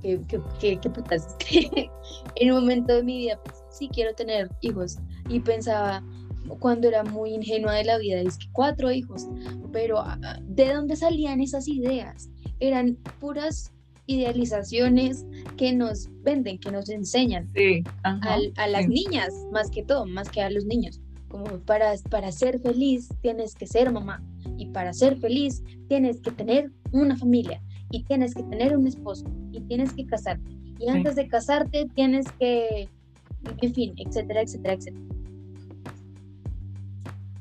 que, 0.03 0.21
que, 0.61 0.79
que 0.79 0.91
putas, 0.91 1.37
en 2.37 2.53
un 2.53 2.61
momento 2.61 2.95
de 2.95 3.03
mi 3.03 3.19
vida, 3.19 3.39
pues, 3.43 3.63
sí 3.71 3.89
quiero 3.93 4.15
tener 4.15 4.51
hijos 4.61 4.99
y 5.29 5.41
pensaba, 5.41 6.03
cuando 6.59 6.89
era 6.89 7.05
muy 7.05 7.35
ingenua 7.35 7.75
de 7.75 7.85
la 7.85 7.99
vida, 7.99 8.21
es 8.21 8.39
que 8.39 8.47
cuatro 8.53 8.91
hijos, 8.91 9.27
pero 9.73 9.99
ah, 9.99 10.19
¿de 10.43 10.73
dónde 10.73 10.97
salían 10.97 11.41
esas 11.41 11.69
ideas? 11.69 12.29
Eran 12.61 12.97
puras 13.21 13.73
idealizaciones 14.07 15.25
que 15.57 15.73
nos 15.73 16.09
venden, 16.23 16.59
que 16.59 16.71
nos 16.71 16.89
enseñan 16.89 17.51
a, 18.03 18.67
las 18.69 18.89
niñas, 18.89 19.33
más 19.53 19.71
que 19.71 19.83
todo, 19.83 20.07
más 20.07 20.29
que 20.29 20.43
a 20.43 20.51
los 20.51 20.65
niños. 20.65 21.01
Como 21.29 21.47
para, 21.61 21.95
para 22.11 22.31
ser 22.31 22.61
feliz 22.61 23.09
tienes 23.23 23.55
que 23.55 23.67
ser 23.67 23.91
mamá 23.91 24.23
y 24.59 24.67
para 24.67 24.93
ser 24.93 25.17
feliz 25.19 25.63
tienes 25.89 26.21
que 26.21 26.31
tener 26.31 26.71
una 26.93 27.17
familia 27.17 27.63
y 27.91 28.05
tienes 28.05 28.35
que 28.35 28.43
tener 28.43 28.77
un 28.77 28.87
esposo 28.87 29.25
y 29.51 29.61
tienes 29.63 29.93
que 29.95 30.05
casarte. 30.05 30.51
Y 30.79 30.89
antes 30.89 31.15
de 31.15 31.29
casarte 31.29 31.87
tienes 31.95 32.27
que, 32.33 32.89
en 33.63 33.75
fin, 33.75 33.95
etcétera, 33.97 34.43
etcétera, 34.43 34.75
etcétera. 34.75 35.12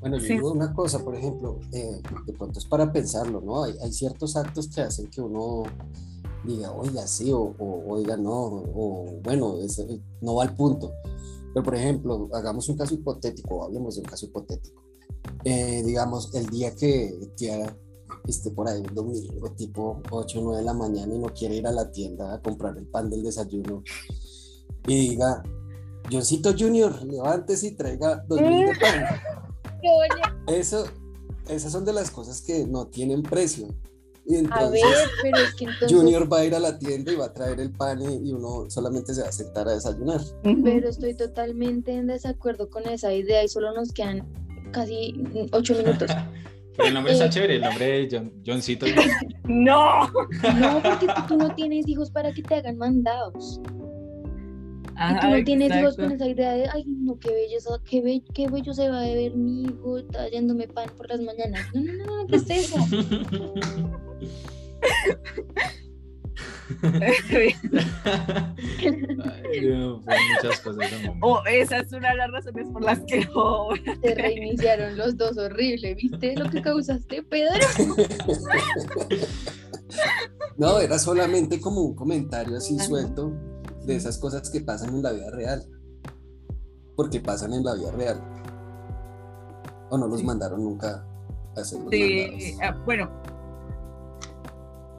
Bueno, 0.01 0.17
yo 0.17 0.27
digo 0.27 0.51
una 0.51 0.73
cosa, 0.73 0.99
por 0.99 1.15
ejemplo, 1.15 1.59
eh, 1.71 2.01
de 2.25 2.33
pronto 2.33 2.59
es 2.59 2.65
para 2.65 2.91
pensarlo, 2.91 3.39
¿no? 3.39 3.63
Hay, 3.63 3.75
hay, 3.81 3.93
ciertos 3.93 4.35
actos 4.35 4.67
que 4.67 4.81
hacen 4.81 5.09
que 5.09 5.21
uno 5.21 5.63
diga, 6.43 6.71
oiga, 6.71 7.05
sí, 7.05 7.31
o, 7.31 7.55
oiga, 7.87 8.17
no, 8.17 8.33
o 8.33 9.19
bueno, 9.23 9.57
no 10.21 10.35
va 10.35 10.43
al 10.43 10.55
punto. 10.55 10.91
Pero, 11.53 11.63
por 11.63 11.75
ejemplo, 11.75 12.29
hagamos 12.33 12.67
un 12.69 12.77
caso 12.77 12.95
hipotético, 12.95 13.63
hablemos 13.63 13.95
de 13.95 14.01
un 14.01 14.07
caso 14.07 14.25
hipotético. 14.25 14.81
Eh, 15.43 15.83
digamos, 15.85 16.33
el 16.33 16.47
día 16.47 16.75
que 16.75 17.13
Tiara 17.35 17.77
esté 18.27 18.51
por 18.51 18.67
ahí 18.67 18.81
un 18.81 18.95
domingo, 18.95 19.51
tipo 19.51 20.01
8 20.09 20.39
o 20.39 20.43
9 20.43 20.59
de 20.59 20.65
la 20.65 20.73
mañana 20.73 21.13
y 21.13 21.19
no 21.19 21.27
quiere 21.33 21.55
ir 21.55 21.67
a 21.67 21.71
la 21.71 21.91
tienda 21.91 22.33
a 22.33 22.41
comprar 22.41 22.77
el 22.77 22.87
pan 22.87 23.09
del 23.09 23.23
desayuno 23.23 23.83
y 24.87 25.09
diga, 25.09 25.43
Johncito 26.11 26.53
Junior, 26.57 27.03
levántese 27.03 27.67
y 27.67 27.71
traiga 27.71 28.23
dos 28.27 28.41
mil 28.41 28.65
de 28.67 28.75
pan. 28.79 29.05
Eso, 30.47 30.85
esas 31.47 31.71
son 31.71 31.85
de 31.85 31.93
las 31.93 32.11
cosas 32.11 32.41
que 32.41 32.65
no 32.65 32.87
tienen 32.87 33.23
precio. 33.23 33.67
a 34.51 34.69
ver, 34.69 34.81
pero 35.21 35.37
es 35.37 35.55
que 35.55 35.65
entonces... 35.65 35.91
Junior 35.91 36.31
va 36.31 36.39
a 36.39 36.45
ir 36.45 36.55
a 36.55 36.59
la 36.59 36.77
tienda 36.77 37.11
y 37.11 37.15
va 37.15 37.25
a 37.25 37.33
traer 37.33 37.59
el 37.59 37.71
pan 37.71 38.01
y, 38.01 38.31
uno 38.31 38.69
solamente 38.69 39.13
se 39.13 39.21
va 39.21 39.29
a 39.29 39.31
sentar 39.31 39.67
a 39.67 39.73
desayunar. 39.73 40.21
Pero 40.43 40.89
estoy 40.89 41.15
totalmente 41.15 41.93
en 41.93 42.07
desacuerdo 42.07 42.69
con 42.69 42.87
esa 42.87 43.13
idea 43.13 43.43
y 43.43 43.47
solo 43.47 43.73
nos 43.73 43.91
quedan 43.91 44.27
casi 44.71 45.13
ocho 45.51 45.75
minutos. 45.75 46.11
Pero 46.77 46.87
el 46.87 46.93
nombre 46.93 47.13
está 47.13 47.25
eh, 47.25 47.29
chévere, 47.29 47.55
el 47.55 47.61
nombre 47.61 47.85
de 47.85 48.07
John, 48.09 48.33
Johncito. 48.45 48.85
no. 49.43 50.07
No, 50.07 50.81
porque 50.81 51.07
tú 51.27 51.35
no 51.35 51.53
tienes 51.53 51.85
hijos 51.87 52.09
para 52.09 52.31
que 52.31 52.41
te 52.41 52.55
hagan 52.55 52.77
mandados 52.77 53.59
y 55.09 55.19
tú 55.19 55.27
no 55.27 55.43
tienes 55.43 55.75
hijos 55.75 55.95
con 55.95 56.11
esa 56.11 56.27
idea 56.27 56.53
de, 56.53 56.67
ay, 56.69 56.83
no, 56.85 57.17
qué 57.17 57.31
belleza, 57.31 57.69
qué, 57.89 58.01
be 58.01 58.21
qué 58.33 58.47
bello 58.47 58.73
se 58.73 58.89
va 58.89 59.01
a 59.01 59.05
ver 59.05 59.35
mi 59.35 59.63
hijo 59.63 60.03
trayéndome 60.05 60.67
pan 60.67 60.89
por 60.95 61.09
las 61.09 61.21
mañanas. 61.21 61.65
No, 61.73 61.81
no, 61.81 61.93
no, 62.05 62.27
¿qué 62.27 62.35
es 62.35 62.49
eso? 62.49 62.77
muchas 70.43 70.59
cosas. 70.61 70.91
Oh, 71.21 71.41
esa 71.45 71.79
es 71.79 71.91
una 71.93 72.11
de 72.11 72.17
las 72.17 72.31
razones 72.31 72.67
por 72.71 72.83
las 72.83 72.99
que 73.01 73.25
no. 73.25 73.69
Se 74.01 74.15
reiniciaron 74.15 74.97
los 74.97 75.17
dos, 75.17 75.37
horrible. 75.37 75.95
¿Viste 75.95 76.35
lo 76.35 76.49
que 76.49 76.61
causaste, 76.61 77.23
Pedro? 77.23 77.59
No, 80.57 80.79
era 80.79 80.97
solamente 80.99 81.59
como 81.59 81.81
un 81.81 81.95
comentario 81.95 82.55
así 82.55 82.77
suelto 82.79 83.33
de 83.85 83.95
esas 83.95 84.17
cosas 84.17 84.49
que 84.49 84.61
pasan 84.61 84.95
en 84.95 85.03
la 85.03 85.11
vida 85.11 85.29
real. 85.31 85.65
Porque 86.95 87.19
pasan 87.19 87.53
en 87.53 87.63
la 87.63 87.73
vida 87.73 87.91
real. 87.91 88.21
O 89.89 89.97
no 89.97 90.07
los 90.07 90.23
mandaron 90.23 90.63
nunca 90.63 91.05
a 91.55 91.61
hacer 91.61 91.79
los 91.79 91.89
sí, 91.89 92.55
ah, 92.61 92.75
bueno, 92.85 93.09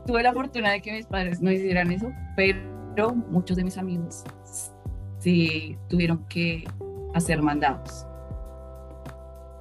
tuve 0.07 0.23
la 0.23 0.33
fortuna 0.33 0.73
de 0.73 0.83
que 0.83 0.93
mis 0.93 1.07
padres 1.07 1.41
no 1.41 1.51
hicieran 1.51 1.91
eso, 1.91 2.11
pero 2.37 3.15
muchos 3.31 3.57
de 3.57 3.65
mis 3.65 3.79
amigos 3.79 4.25
sí 5.19 5.79
tuvieron 5.89 6.25
que 6.29 6.65
hacer 7.15 7.41
mandados. 7.41 8.07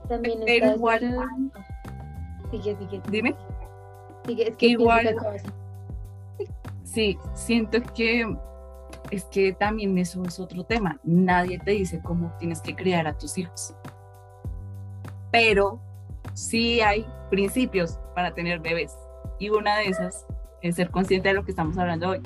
También 0.10 0.40
pero 0.46 0.76
igual. 0.76 1.52
Sigue, 2.50 2.76
sigue. 2.78 3.02
Dime. 3.10 3.36
Sigue, 4.26 4.50
es 4.50 4.58
que 4.58 4.68
igual. 4.68 5.16
Sí, 6.84 7.18
siento 7.34 7.82
que 7.94 8.36
es 9.12 9.26
que 9.26 9.52
también 9.54 9.98
eso 9.98 10.24
es 10.24 10.40
otro 10.40 10.64
tema. 10.64 11.00
Nadie 11.04 11.60
te 11.60 11.72
dice 11.72 12.02
cómo 12.02 12.34
tienes 12.40 12.62
que 12.62 12.76
criar 12.76 13.08
a 13.08 13.18
tus 13.18 13.38
hijos. 13.38 13.76
Pero 15.32 15.82
sí 16.34 16.80
hay 16.80 17.06
principios 17.30 18.00
para 18.16 18.34
tener 18.34 18.60
bebés. 18.60 18.96
Y 19.38 19.50
una 19.50 19.78
de 19.78 19.86
esas 19.86 20.26
es 20.62 20.76
ser 20.76 20.90
consciente 20.90 21.30
de 21.30 21.36
lo 21.36 21.44
que 21.44 21.52
estamos 21.52 21.78
hablando 21.78 22.10
hoy. 22.10 22.22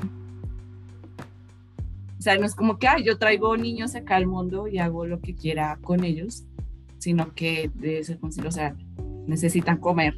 O 2.20 2.22
sea, 2.22 2.38
no 2.38 2.46
es 2.46 2.56
como 2.56 2.78
que 2.78 2.88
yo 3.04 3.18
traigo 3.18 3.58
niños 3.58 3.96
acá 3.96 4.16
al 4.16 4.28
mundo 4.28 4.68
y 4.68 4.78
hago 4.78 5.06
lo 5.06 5.20
que 5.22 5.36
quiera 5.36 5.78
con 5.82 6.04
ellos, 6.04 6.44
sino 7.00 7.34
que 7.34 7.70
debe 7.76 8.04
ser 8.04 8.20
consciente, 8.20 8.48
o 8.48 8.52
sea, 8.52 8.76
necesitan 9.28 9.78
comer, 9.78 10.16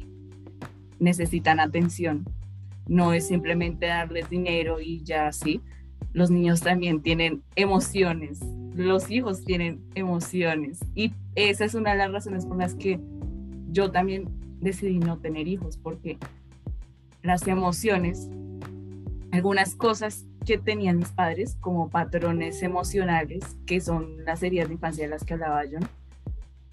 necesitan 0.98 1.60
atención. 1.60 2.24
No 2.86 3.12
es 3.12 3.28
simplemente 3.28 3.86
darles 3.86 4.30
dinero 4.30 4.80
y 4.80 5.02
ya 5.02 5.26
así, 5.26 5.60
los 6.12 6.30
niños 6.30 6.60
también 6.60 7.02
tienen 7.02 7.42
emociones, 7.54 8.40
los 8.74 9.10
hijos 9.10 9.44
tienen 9.44 9.80
emociones. 9.94 10.80
Y 10.94 11.12
esa 11.34 11.64
es 11.64 11.74
una 11.74 11.92
de 11.92 11.98
las 11.98 12.12
razones 12.12 12.46
por 12.46 12.58
las 12.58 12.74
que 12.74 13.00
yo 13.70 13.90
también 13.90 14.28
decidí 14.60 14.98
no 14.98 15.18
tener 15.18 15.46
hijos, 15.46 15.76
porque 15.76 16.18
las 17.22 17.46
emociones, 17.46 18.28
algunas 19.30 19.74
cosas 19.74 20.26
que 20.46 20.58
tenían 20.58 20.98
mis 20.98 21.10
padres 21.10 21.56
como 21.60 21.90
patrones 21.90 22.62
emocionales, 22.62 23.44
que 23.66 23.80
son 23.80 24.24
las 24.24 24.42
heridas 24.42 24.68
de 24.68 24.74
infancia 24.74 25.04
de 25.04 25.10
las 25.10 25.24
que 25.24 25.34
hablaba 25.34 25.64
yo, 25.66 25.78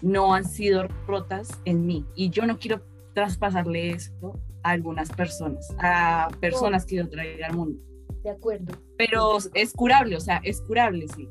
no 0.00 0.34
han 0.34 0.44
sido 0.44 0.88
rotas 1.06 1.48
en 1.64 1.86
mí. 1.86 2.04
Y 2.14 2.30
yo 2.30 2.46
no 2.46 2.58
quiero 2.58 2.82
traspasarle 3.14 3.90
esto 3.90 4.38
a 4.62 4.70
algunas 4.70 5.10
personas, 5.10 5.74
a 5.78 6.28
personas 6.40 6.84
que 6.86 6.96
yo 6.96 7.08
traiga 7.08 7.46
al 7.46 7.56
mundo 7.56 7.78
de 8.26 8.32
acuerdo. 8.32 8.74
Pero 8.98 9.38
es 9.54 9.72
curable, 9.72 10.16
o 10.16 10.20
sea, 10.20 10.40
es 10.44 10.60
curable, 10.60 11.06
sí. 11.08 11.28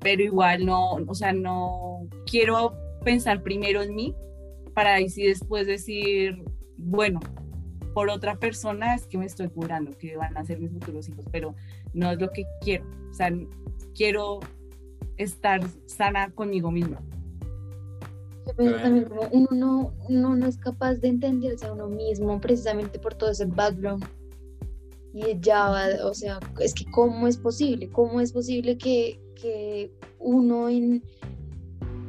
Pero 0.00 0.22
igual 0.22 0.64
no, 0.64 0.92
o 0.92 1.14
sea, 1.14 1.32
no 1.32 2.06
quiero 2.26 2.74
pensar 3.04 3.42
primero 3.42 3.82
en 3.82 3.94
mí 3.94 4.14
para 4.74 4.96
así 4.96 5.26
después 5.26 5.66
decir, 5.66 6.44
bueno, 6.76 7.20
por 7.94 8.10
otra 8.10 8.36
persona 8.36 8.94
es 8.94 9.06
que 9.06 9.18
me 9.18 9.26
estoy 9.26 9.48
curando, 9.48 9.90
que 9.98 10.16
van 10.16 10.36
a 10.36 10.44
ser 10.44 10.60
mis 10.60 10.70
futuros 10.70 11.08
hijos, 11.08 11.24
pero 11.32 11.54
no 11.94 12.10
es 12.12 12.20
lo 12.20 12.30
que 12.30 12.44
quiero. 12.60 12.84
O 13.10 13.14
sea, 13.14 13.32
quiero 13.94 14.38
estar 15.16 15.60
sana 15.86 16.30
conmigo 16.30 16.70
misma. 16.70 17.02
Yo 18.46 18.54
pienso 18.56 18.76
también 18.78 19.04
como 19.06 19.22
uno 19.32 19.48
no, 19.52 19.92
uno 20.08 20.36
no 20.36 20.46
es 20.46 20.56
capaz 20.56 20.94
de 20.94 21.08
entenderse 21.08 21.66
a 21.66 21.72
uno 21.72 21.88
mismo 21.88 22.40
precisamente 22.40 22.98
por 22.98 23.14
todo 23.14 23.30
ese 23.30 23.44
background 23.46 24.04
y 25.12 25.38
ya 25.40 25.72
o 26.04 26.14
sea, 26.14 26.38
es 26.60 26.74
que 26.74 26.84
cómo 26.90 27.26
es 27.26 27.36
posible, 27.36 27.90
cómo 27.90 28.20
es 28.20 28.32
posible 28.32 28.76
que, 28.76 29.20
que 29.34 29.90
uno 30.18 30.68
en, 30.68 31.02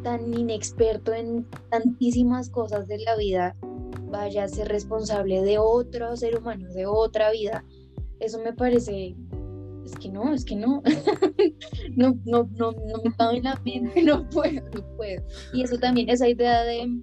tan 0.03 0.33
inexperto 0.33 1.13
en 1.13 1.45
tantísimas 1.69 2.49
cosas 2.49 2.87
de 2.87 2.99
la 2.99 3.15
vida 3.15 3.55
vaya 4.09 4.43
a 4.43 4.47
ser 4.47 4.67
responsable 4.67 5.41
de 5.41 5.57
otro 5.57 6.15
ser 6.15 6.37
humano, 6.37 6.71
de 6.73 6.85
otra 6.85 7.31
vida. 7.31 7.63
Eso 8.19 8.39
me 8.39 8.53
parece, 8.53 9.15
es 9.85 9.95
que 9.99 10.09
no, 10.09 10.33
es 10.33 10.43
que 10.43 10.55
no, 10.55 10.81
no, 11.95 12.17
no, 12.25 12.49
no, 12.51 12.71
no 12.71 13.01
me 13.03 13.15
cabe 13.15 13.37
en 13.37 13.43
la 13.43 13.61
mente, 13.63 14.03
no 14.03 14.27
puedo, 14.29 14.61
no 14.73 14.97
puedo. 14.97 15.23
Y 15.53 15.63
eso 15.63 15.77
también, 15.77 16.09
esa 16.09 16.27
idea 16.27 16.63
de, 16.63 17.01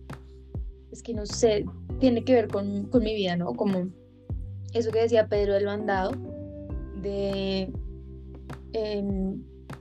es 0.91 1.03
que 1.03 1.15
no 1.15 1.25
sé, 1.27 1.65
tiene 2.01 2.25
que 2.25 2.35
ver 2.35 2.49
con, 2.49 2.87
con 2.87 3.03
mi 3.03 3.15
vida, 3.15 3.37
¿no? 3.37 3.55
Como 3.55 3.89
eso 4.79 4.91
que 4.91 5.01
decía 5.01 5.29
Pedro 5.29 5.55
del 5.55 5.67
mandado, 5.67 6.12
de 7.03 7.73
eh, 8.73 9.37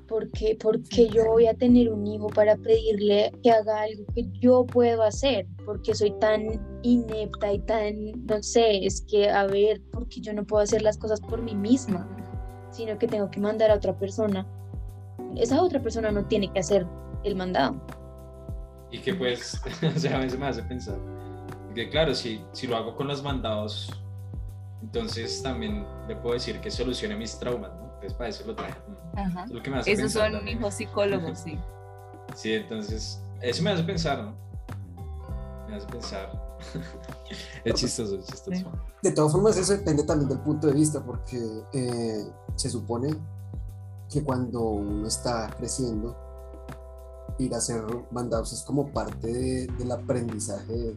¿por, 0.08 0.30
qué, 0.32 1.10
yo 1.10 1.26
voy 1.26 1.48
a 1.48 1.54
tener 1.54 1.92
un 1.92 2.06
hijo 2.08 2.28
para 2.28 2.56
pedirle 2.56 3.32
que 3.44 3.52
haga 3.52 3.82
algo 3.82 4.06
que 4.14 4.26
yo 4.40 4.66
puedo 4.66 5.04
hacer? 5.04 5.48
Porque 5.66 5.94
soy 5.94 6.12
tan 6.20 6.44
inepta 6.84 7.52
y 7.52 7.60
tan, 7.60 8.26
no 8.26 8.42
sé, 8.42 8.86
es 8.86 9.02
que, 9.02 9.30
a 9.30 9.46
ver, 9.48 9.82
porque 9.92 10.22
yo 10.22 10.34
no 10.34 10.46
puedo 10.46 10.64
hacer 10.64 10.82
las 10.82 10.98
cosas 10.98 11.20
por 11.22 11.42
mí 11.42 11.56
misma, 11.56 12.08
sino 12.72 12.98
que 12.98 13.08
tengo 13.08 13.30
que 13.30 13.40
mandar 13.40 13.72
a 13.72 13.76
otra 13.76 13.98
persona. 13.98 14.46
Esa 15.36 15.62
otra 15.62 15.82
persona 15.82 16.12
no 16.12 16.26
tiene 16.26 16.52
que 16.52 16.60
hacer 16.60 16.86
el 17.24 17.36
mandado. 17.36 17.82
Y 18.92 19.00
que 19.00 19.14
pues, 19.14 19.62
o 19.96 20.00
sea, 20.00 20.18
a 20.18 20.20
veces 20.20 20.40
me 20.40 20.46
hace 20.46 20.64
pensar, 20.64 20.98
que 21.74 21.90
claro, 21.90 22.14
si, 22.14 22.42
si 22.54 22.68
lo 22.68 22.78
hago 22.78 22.96
con 22.96 23.08
los 23.08 23.22
mandados 23.22 23.92
entonces 24.86 25.42
también 25.42 25.84
le 26.08 26.16
puedo 26.16 26.36
decir 26.36 26.62
que 26.62 26.70
solucione 26.70 27.16
mis 27.16 27.38
traumas, 27.40 27.74
¿no? 27.74 27.86
Entonces 27.86 28.14
para 28.14 28.30
eso 28.30 28.44
lo 28.46 28.56
traje. 28.56 28.80
Ajá. 29.16 29.46
Esos 29.86 30.12
son 30.14 30.48
hijos 30.48 30.76
psicólogos, 30.76 31.40
sí. 31.40 31.60
sí, 32.36 32.54
entonces 32.54 33.20
eso 33.42 33.64
me 33.64 33.72
hace 33.72 33.84
pensar, 33.84 34.24
¿no? 34.24 34.36
Me 35.68 35.76
hace 35.76 35.88
pensar. 35.88 36.32
es 37.66 37.74
chistoso, 37.74 38.16
es 38.20 38.26
chistoso. 38.28 38.72
De 39.02 39.12
todas 39.12 39.32
formas, 39.32 39.58
eso 39.58 39.74
depende 39.74 40.04
también 40.04 40.30
del 40.30 40.40
punto 40.40 40.68
de 40.68 40.74
vista, 40.74 41.04
porque 41.04 41.40
eh, 41.74 42.28
se 42.56 42.70
supone 42.70 43.16
que 44.08 44.24
cuando 44.24 44.62
uno 44.62 45.08
está 45.08 45.50
creciendo, 45.58 46.16
ir 47.40 47.56
a 47.56 47.60
ser 47.60 47.84
mandados 48.12 48.54
es 48.54 48.62
como 48.62 48.94
parte 48.94 49.68
del 49.68 49.92
aprendizaje 49.92 50.96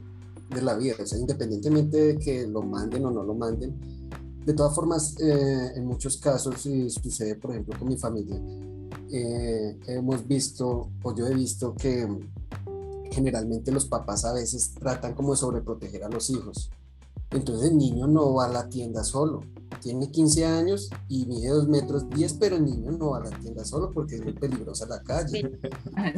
de, 0.51 0.63
la 0.63 0.77
vida, 0.77 0.95
o 1.03 1.07
sea, 1.07 1.19
independientemente 1.19 1.97
de 1.99 2.19
que 2.19 2.47
lo 2.47 2.63
manden 2.63 3.05
o 3.07 3.11
no 3.11 3.23
lo 3.23 3.35
manden. 3.35 3.79
De 4.45 4.55
todas 4.55 4.75
formas, 4.75 5.15
eh, 5.21 5.73
en 5.77 5.87
muchos 5.87 6.17
casos, 6.17 6.65
y 6.67 6.89
sucede 6.91 7.35
por 7.35 7.51
ejemplo 7.51 7.79
con 7.79 7.89
mi 7.89 7.97
familia, 7.97 8.41
eh, 9.11 9.79
hemos 9.87 10.27
visto, 10.27 10.91
o 11.03 11.15
yo 11.15 11.27
he 11.27 11.35
visto 11.35 11.75
que 11.75 12.09
generalmente 13.11 13.73
los 13.73 13.87
papás 13.87 14.25
a 14.25 14.33
veces 14.33 14.73
tratan 14.75 15.15
como 15.15 15.33
de 15.33 15.39
sobreproteger 15.39 16.05
a 16.05 16.09
los 16.09 16.31
hijos. 16.31 16.71
Entonces 17.31 17.71
el 17.71 17.77
niño 17.77 18.07
no 18.07 18.35
va 18.35 18.47
a 18.47 18.49
la 18.49 18.69
tienda 18.69 19.05
solo. 19.05 19.43
Tiene 19.81 20.11
15 20.11 20.45
años 20.45 20.91
y 21.09 21.27
mide 21.27 21.49
2 21.49 21.69
metros 21.69 22.09
10, 22.11 22.35
pero 22.35 22.57
el 22.57 22.65
niño 22.65 22.93
no 22.93 23.11
va 23.11 23.19
a 23.19 23.25
la 23.25 23.31
tienda 23.31 23.65
solo 23.65 23.91
porque 23.93 24.17
es 24.17 24.25
muy 24.25 24.33
peligrosa 24.33 24.87
la 24.87 25.03
calle. 25.03 25.59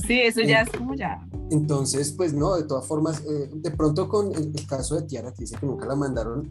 Sí, 0.07 0.21
eso 0.23 0.41
ya 0.41 0.63
es 0.63 0.71
como 0.71 0.95
ya. 0.95 1.27
Entonces, 1.51 2.13
pues 2.13 2.33
no, 2.33 2.55
de 2.57 2.65
todas 2.65 2.87
formas, 2.87 3.23
eh, 3.27 3.51
de 3.53 3.71
pronto 3.71 4.09
con 4.09 4.35
el, 4.35 4.53
caso 4.67 4.97
de 4.97 5.03
Tiara, 5.03 5.33
que 5.33 5.43
dice 5.43 5.57
que 5.59 5.67
nunca 5.67 5.87
la 5.87 5.97
mandaron, 5.97 6.51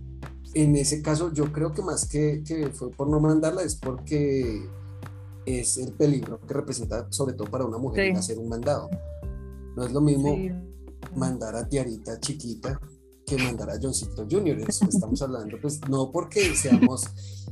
en 0.54 0.76
ese 0.76 1.02
caso 1.02 1.32
yo 1.34 1.52
creo 1.52 1.74
que 1.74 1.82
más 1.82 2.08
que, 2.08 2.44
que 2.44 2.68
fue 2.68 2.90
por 2.92 3.08
no 3.08 3.20
mandarla 3.20 3.62
es 3.62 3.76
porque 3.76 4.68
es 5.46 5.78
el 5.78 5.94
peligro 5.94 6.40
que 6.42 6.54
representa 6.54 7.08
sobre 7.12 7.34
todo 7.34 7.50
para 7.50 7.66
una 7.66 7.78
mujer 7.78 8.16
hacer 8.16 8.38
un 8.40 8.50
mandado. 8.50 8.90
No 9.76 9.86
es 9.86 9.92
lo 9.92 10.02
mismo 10.02 10.36
mandar 11.16 11.56
a 11.56 11.68
Tiarita 11.68 12.20
chiquita 12.20 12.80
que 13.30 13.44
mandar 13.44 13.70
a 13.70 13.80
Johncito 13.80 14.26
Jr. 14.30 14.64
Eso 14.68 14.86
estamos 14.90 15.22
hablando, 15.22 15.58
pues 15.62 15.80
no 15.88 16.12
porque 16.12 16.56
seamos 16.56 17.06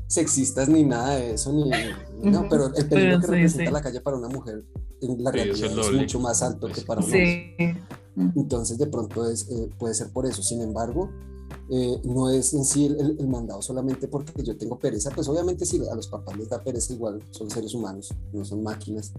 sexistas 0.08 0.68
ni 0.70 0.84
nada 0.84 1.16
de 1.16 1.34
eso, 1.34 1.54
ni, 1.54 1.70
no, 2.32 2.48
pero 2.50 2.74
el 2.76 2.88
peligro 2.88 3.20
que 3.20 3.28
representa 3.28 3.72
la 3.72 3.82
calle 3.82 4.02
para 4.02 4.18
una 4.18 4.30
mujer 4.30 4.64
en 5.02 5.24
la 5.24 5.32
realidad 5.32 5.72
es, 5.78 5.92
mucho 5.94 6.20
más 6.20 6.42
alto 6.42 6.68
que 6.68 6.82
para 6.82 7.02
un 7.02 7.06
hombre. 7.06 7.84
Entonces 8.36 8.78
de 8.80 8.88
pronto 8.88 9.30
es, 9.30 9.48
eh, 9.50 9.70
puede 9.78 9.94
ser 9.94 10.12
por 10.12 10.26
eso. 10.26 10.42
Sin 10.42 10.62
embargo, 10.62 11.12
eh, 11.70 12.02
no 12.04 12.32
es 12.32 12.54
en 12.54 12.66
sí 12.66 12.88
el, 12.88 13.18
el, 13.20 13.28
mandado 13.28 13.62
solamente 13.62 14.08
porque 14.08 14.42
yo 14.42 14.58
tengo 14.58 14.80
pereza, 14.80 15.12
pues 15.12 15.28
obviamente 15.28 15.66
si 15.66 15.86
a 15.88 15.94
los 15.94 16.08
papás 16.08 16.36
les 16.36 16.50
da 16.50 16.64
pereza 16.64 16.94
igual, 16.94 17.22
son 17.30 17.52
seres 17.52 17.76
humanos, 17.76 18.14
no 18.34 18.44
son 18.44 18.64
máquinas, 18.64 19.14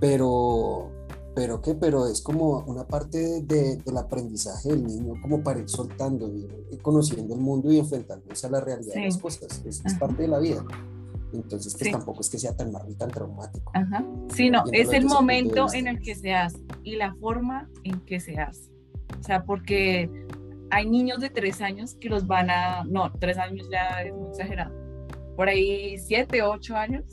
pero 0.00 0.90
pero 1.36 1.60
qué, 1.60 1.74
pero 1.74 2.06
es 2.06 2.22
como 2.22 2.60
una 2.60 2.86
parte 2.86 3.42
de, 3.42 3.76
del 3.76 3.96
aprendizaje 3.98 4.70
del 4.70 4.84
niño, 4.84 5.12
como 5.20 5.42
para 5.42 5.60
ir 5.60 5.68
soltando 5.68 6.32
y, 6.34 6.78
conociendo 6.78 7.34
el 7.34 7.40
mundo 7.42 7.70
y 7.70 7.78
enfrentándose 7.78 8.46
a 8.46 8.50
la 8.50 8.62
realidad 8.62 8.94
de 8.94 9.04
las 9.04 9.18
cosas, 9.18 9.62
es, 9.66 9.82
parte 10.00 10.22
de 10.22 10.28
la 10.28 10.38
vida. 10.38 10.64
Entonces, 11.34 11.76
pues 11.78 11.92
tampoco 11.92 12.22
es 12.22 12.30
que 12.30 12.38
sea 12.38 12.56
tan 12.56 12.72
malo 12.72 12.90
y 12.90 12.94
tan 12.94 13.10
traumático. 13.10 13.70
Ajá. 13.74 14.02
Sí, 14.32 14.48
no, 14.48 14.64
es 14.72 14.90
el 14.94 15.04
momento 15.04 15.66
en 15.74 15.88
el 15.88 16.00
que 16.00 16.14
se 16.14 16.32
hace 16.32 16.58
y 16.82 16.96
la 16.96 17.14
forma 17.16 17.68
en 17.84 18.00
que 18.06 18.18
se 18.18 18.38
hace. 18.38 18.70
O 19.20 19.22
sea, 19.22 19.44
porque 19.44 20.10
hay 20.70 20.88
niños 20.88 21.20
de 21.20 21.28
tres 21.28 21.60
años 21.60 21.96
que 22.00 22.08
los 22.08 22.26
van 22.26 22.48
a, 22.48 22.82
no, 22.84 23.12
tres 23.12 23.36
años 23.36 23.68
ya 23.70 24.02
es 24.02 24.14
muy 24.14 24.30
exagerado, 24.30 24.74
por 25.36 25.50
ahí 25.50 25.98
siete, 25.98 26.40
ocho 26.40 26.76
años 26.76 27.04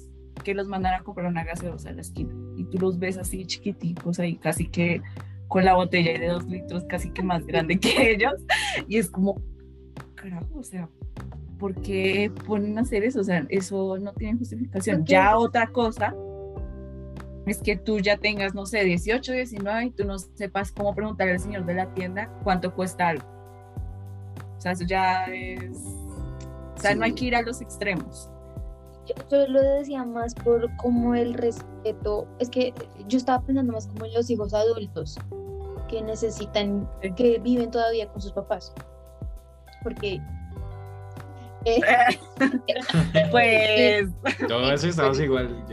que 0.43 0.53
los 0.53 0.67
mandan 0.67 0.93
a 0.93 1.03
comprar 1.03 1.27
una 1.27 1.43
gaseosa 1.43 1.89
en 1.89 1.97
la 1.97 2.01
esquina. 2.01 2.34
Y 2.58 2.65
tú 2.65 2.77
los 2.79 2.99
ves 2.99 3.17
así 3.17 3.45
chiquiticos 3.45 4.19
ahí 4.19 4.36
casi 4.36 4.67
que 4.67 5.01
con 5.47 5.65
la 5.65 5.75
botella 5.75 6.19
de 6.19 6.27
dos 6.27 6.45
litros 6.45 6.84
casi 6.86 7.12
que 7.12 7.23
más 7.23 7.45
grande 7.45 7.79
que 7.79 8.12
ellos. 8.12 8.36
Y 8.88 8.97
es 8.97 9.10
como 9.10 9.41
carajo 10.15 10.60
o 10.60 10.63
sea 10.63 10.88
¿por 11.60 11.75
qué 11.82 12.32
ponen 12.45 12.77
a 12.77 12.82
hacer 12.82 13.03
eso? 13.03 13.19
o 13.19 13.23
sea 13.23 13.45
eso 13.49 13.97
no 13.97 14.13
tiene 14.13 14.38
justificación. 14.38 15.06
Ya 15.06 15.38
otra 15.38 15.67
cosa 15.67 16.13
es 17.45 17.58
que 17.62 17.75
tú 17.75 17.99
ya 17.99 18.17
tengas, 18.17 18.56
no 18.56 18.65
sé, 18.65 18.84
18, 18.84 19.34
19 19.34 19.86
y 19.86 19.91
tú 19.91 20.06
no 20.06 20.17
sepas 20.17 20.71
cómo 20.71 20.95
preguntarle 20.95 21.34
al 21.34 21.39
señor 21.39 21.65
de 21.65 21.73
la 21.73 21.93
tienda 21.93 22.29
cuánto 22.43 22.73
cuesta 22.73 23.10
algo. 23.10 23.27
O 24.58 24.62
sea, 24.62 24.71
eso 24.71 24.86
ya 24.86 25.25
es... 25.25 25.75
O 25.75 26.77
sea, 26.77 26.95
no 26.95 27.03
hay 27.03 27.13
que 27.13 27.25
ir 27.25 27.36
a 27.36 27.41
los 27.41 27.62
extremos 27.62 28.29
yo, 29.05 29.47
lo 29.47 29.61
decía 29.61 30.03
más 30.03 30.33
por 30.35 30.73
como 30.77 31.15
el 31.15 31.33
respeto, 31.33 32.27
es 32.39 32.49
que 32.49 32.73
yo 33.07 33.17
estaba 33.17 33.41
pensando 33.43 33.73
más 33.73 33.87
como 33.87 34.05
en 34.05 34.13
los 34.13 34.29
hijos 34.29 34.53
adultos 34.53 35.17
que 35.87 36.01
necesitan, 36.01 36.89
que 37.15 37.39
viven 37.39 37.71
todavía 37.71 38.07
con 38.07 38.21
sus 38.21 38.31
papás. 38.31 38.73
Porque... 39.83 40.21
Eh, 41.65 41.79
pues 43.31 44.09
todo 44.49 44.69
eso 44.73 44.89
estamos 44.89 45.17
igual 45.17 45.63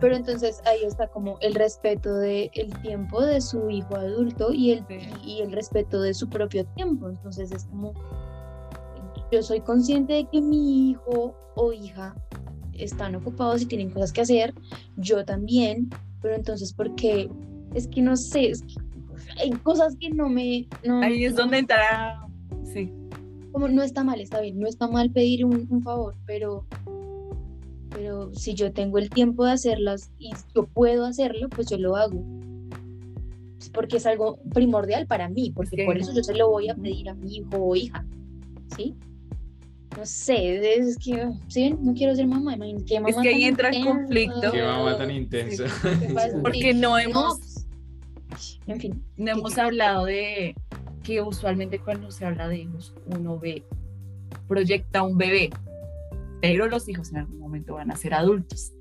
pero 0.00 0.14
entonces 0.14 0.62
ahí 0.66 0.84
está 0.84 1.08
como 1.08 1.36
el 1.40 1.56
respeto 1.56 2.14
del 2.14 2.48
el 2.54 2.72
tiempo 2.82 3.20
de 3.20 3.40
su 3.40 3.68
hijo 3.70 3.96
adulto 3.96 4.52
y 4.52 4.70
el, 4.70 4.84
y 5.24 5.40
el 5.40 5.50
respeto 5.50 6.00
de 6.00 6.14
su 6.14 6.28
propio 6.28 6.64
tiempo. 6.76 7.08
Entonces 7.08 7.50
es 7.50 7.64
como 7.64 7.92
yo 9.30 9.42
soy 9.42 9.60
consciente 9.60 10.14
de 10.14 10.28
que 10.30 10.40
mi 10.40 10.90
hijo 10.90 11.34
o 11.56 11.72
hija 11.72 12.14
están 12.74 13.14
ocupados 13.14 13.62
y 13.62 13.66
tienen 13.66 13.90
cosas 13.90 14.12
que 14.12 14.20
hacer, 14.20 14.54
yo 14.96 15.24
también, 15.24 15.90
pero 16.22 16.34
entonces, 16.34 16.72
¿por 16.72 16.94
qué? 16.94 17.28
Es 17.74 17.88
que 17.88 18.00
no 18.00 18.16
sé, 18.16 18.52
hay 19.40 19.50
cosas 19.50 19.96
que 19.96 20.10
no 20.10 20.28
me... 20.28 20.66
Ahí 21.02 21.24
es 21.24 21.34
donde 21.34 21.58
entrará, 21.58 22.26
sí. 22.64 22.92
Como 23.52 23.68
no 23.68 23.82
está 23.82 24.04
mal, 24.04 24.20
está 24.20 24.40
bien, 24.40 24.58
no 24.58 24.68
está 24.68 24.88
mal 24.88 25.10
pedir 25.10 25.44
un, 25.44 25.66
un 25.70 25.82
favor, 25.82 26.14
pero, 26.26 26.64
pero 27.90 28.32
si 28.34 28.54
yo 28.54 28.72
tengo 28.72 28.98
el 28.98 29.10
tiempo 29.10 29.44
de 29.44 29.52
hacerlas 29.52 30.12
y 30.18 30.30
yo 30.54 30.66
puedo 30.66 31.04
hacerlo, 31.04 31.48
pues 31.48 31.68
yo 31.68 31.78
lo 31.78 31.96
hago 31.96 32.22
porque 33.72 33.98
es 33.98 34.06
algo 34.06 34.38
primordial 34.54 35.06
para 35.06 35.28
mí, 35.28 35.52
porque 35.54 35.84
por 35.84 35.96
eso 35.98 36.12
yo 36.14 36.22
se 36.22 36.34
lo 36.34 36.50
voy 36.50 36.68
a 36.68 36.74
pedir 36.74 37.08
a 37.08 37.14
mi 37.14 37.36
hijo 37.36 37.56
o 37.56 37.76
hija, 37.76 38.04
¿sí? 38.76 38.96
No 39.96 40.06
sé, 40.06 40.76
es 40.76 40.98
que, 40.98 41.28
¿sí? 41.48 41.74
No 41.80 41.94
quiero 41.94 42.14
ser 42.14 42.26
mamá, 42.26 42.56
¿qué 42.86 43.00
mamá 43.00 43.10
Es 43.10 43.16
que 43.16 43.28
ahí 43.28 43.44
entra 43.44 43.70
el 43.70 43.84
conflicto. 43.84 44.52
Qué 44.52 44.62
mamá 44.62 44.96
tan 44.98 45.10
intensa. 45.10 45.64
Porque 46.42 46.74
no 46.74 46.98
hemos, 46.98 47.66
en 48.66 48.80
fin, 48.80 49.04
no 49.16 49.32
hemos 49.32 49.58
hablado 49.58 50.04
de 50.04 50.54
que 51.02 51.22
usualmente 51.22 51.78
cuando 51.78 52.10
se 52.10 52.26
habla 52.26 52.48
de 52.48 52.58
hijos, 52.58 52.94
uno 53.06 53.38
ve, 53.38 53.64
proyecta 54.46 55.02
un 55.02 55.16
bebé, 55.16 55.50
pero 56.40 56.68
los 56.68 56.88
hijos 56.88 57.10
en 57.10 57.18
algún 57.18 57.38
momento 57.38 57.74
van 57.74 57.90
a 57.90 57.96
ser 57.96 58.14
adultos. 58.14 58.72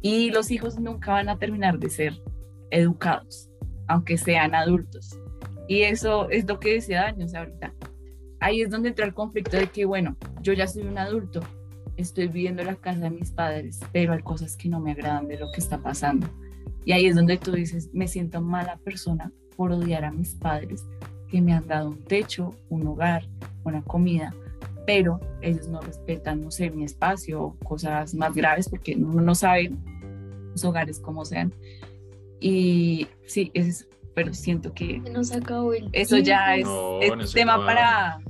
Y 0.00 0.30
los 0.30 0.50
hijos 0.50 0.78
nunca 0.78 1.12
van 1.12 1.28
a 1.28 1.38
terminar 1.38 1.78
de 1.78 1.90
ser 1.90 2.22
educados, 2.70 3.48
aunque 3.86 4.18
sean 4.18 4.54
adultos. 4.54 5.18
Y 5.68 5.82
eso 5.82 6.28
es 6.30 6.46
lo 6.46 6.58
que 6.60 6.74
decía 6.74 7.02
Dani, 7.02 7.24
o 7.24 7.28
sea, 7.28 7.40
ahorita 7.40 7.74
ahí 8.40 8.62
es 8.62 8.70
donde 8.70 8.90
entra 8.90 9.06
el 9.06 9.14
conflicto 9.14 9.56
de 9.56 9.68
que, 9.68 9.84
bueno, 9.84 10.16
yo 10.42 10.52
ya 10.52 10.66
soy 10.66 10.82
un 10.82 10.98
adulto, 10.98 11.40
estoy 11.96 12.28
viviendo 12.28 12.62
en 12.62 12.68
la 12.68 12.76
casa 12.76 13.00
de 13.00 13.10
mis 13.10 13.30
padres, 13.30 13.80
pero 13.92 14.12
hay 14.12 14.22
cosas 14.22 14.56
que 14.56 14.68
no 14.68 14.80
me 14.80 14.92
agradan 14.92 15.28
de 15.28 15.38
lo 15.38 15.50
que 15.52 15.60
está 15.60 15.78
pasando. 15.78 16.28
Y 16.84 16.92
ahí 16.92 17.06
es 17.06 17.16
donde 17.16 17.36
tú 17.36 17.52
dices, 17.52 17.90
me 17.92 18.08
siento 18.08 18.40
mala 18.40 18.76
persona 18.78 19.32
por 19.56 19.72
odiar 19.72 20.04
a 20.04 20.12
mis 20.12 20.34
padres 20.34 20.86
que 21.28 21.42
me 21.42 21.52
han 21.52 21.66
dado 21.66 21.90
un 21.90 22.02
techo, 22.04 22.54
un 22.70 22.86
hogar, 22.86 23.28
una 23.64 23.82
comida, 23.82 24.34
pero 24.86 25.20
ellos 25.42 25.68
no 25.68 25.80
respetan, 25.80 26.40
no 26.42 26.50
sé, 26.50 26.70
mi 26.70 26.84
espacio 26.84 27.42
o 27.42 27.54
cosas 27.58 28.14
más 28.14 28.34
graves 28.34 28.68
porque 28.70 28.94
uno 28.96 29.20
no 29.20 29.34
sabe 29.34 29.72
los 30.52 30.64
hogares 30.64 30.98
como 30.98 31.24
sean. 31.24 31.52
Y 32.40 33.08
sí, 33.26 33.50
es, 33.52 33.88
pero 34.14 34.32
siento 34.32 34.72
que 34.72 34.98
nos 34.98 35.32
acabó 35.32 35.74
el 35.74 35.90
eso 35.92 36.18
ya 36.18 36.56
es, 36.56 36.66
tema 37.34 37.64
para 37.66 38.20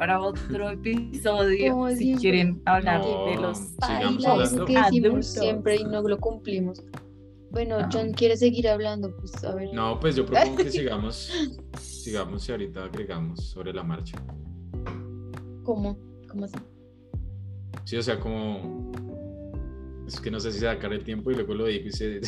para 0.00 0.18
otro 0.18 0.70
episodio 0.70 1.86
si 1.94 2.14
quieren 2.14 2.62
hablar 2.64 3.02
de 3.04 3.36
los 3.36 3.76
que 4.66 4.72
decimos 4.72 5.26
siempre 5.26 5.76
y 5.76 5.84
no 5.84 6.00
lo 6.00 6.16
cumplimos. 6.16 6.82
Bueno, 7.50 7.86
John 7.92 8.12
quiere 8.12 8.34
seguir 8.38 8.66
hablando, 8.66 9.14
pues 9.14 9.44
a 9.44 9.54
ver. 9.54 9.68
No, 9.74 10.00
pues 10.00 10.16
yo 10.16 10.24
propongo 10.24 10.56
que 10.56 10.70
sigamos, 10.70 11.30
sigamos 11.78 12.48
y 12.48 12.52
ahorita 12.52 12.84
agregamos 12.84 13.44
sobre 13.50 13.74
la 13.74 13.82
marcha. 13.82 14.16
¿Cómo? 15.64 15.98
¿Cómo 16.30 16.46
así? 16.46 16.56
Sí, 17.84 17.98
o 17.98 18.02
sea, 18.02 18.18
como 18.18 18.92
es 20.06 20.18
que 20.18 20.30
no 20.30 20.40
sé 20.40 20.50
si 20.50 20.60
sacar 20.60 20.94
el 20.94 21.04
tiempo 21.04 21.30
y 21.30 21.34
luego 21.34 21.52
lo 21.52 21.66
digo 21.66 21.88
y 21.88 21.92
se. 21.92 22.20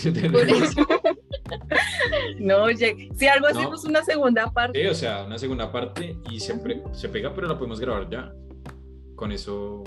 No, 2.40 2.66
si 3.14 3.28
algo 3.28 3.46
hacemos 3.46 3.84
una 3.84 4.04
segunda 4.04 4.50
parte. 4.50 4.80
Sí, 4.80 4.88
o 4.88 4.94
sea, 4.94 5.24
una 5.24 5.38
segunda 5.38 5.70
parte 5.70 6.16
y 6.30 6.40
siempre 6.40 6.82
se 6.92 7.08
pega, 7.08 7.34
pero 7.34 7.48
la 7.48 7.56
podemos 7.56 7.80
grabar 7.80 8.08
ya. 8.08 8.32
Con 9.16 9.32
eso, 9.32 9.84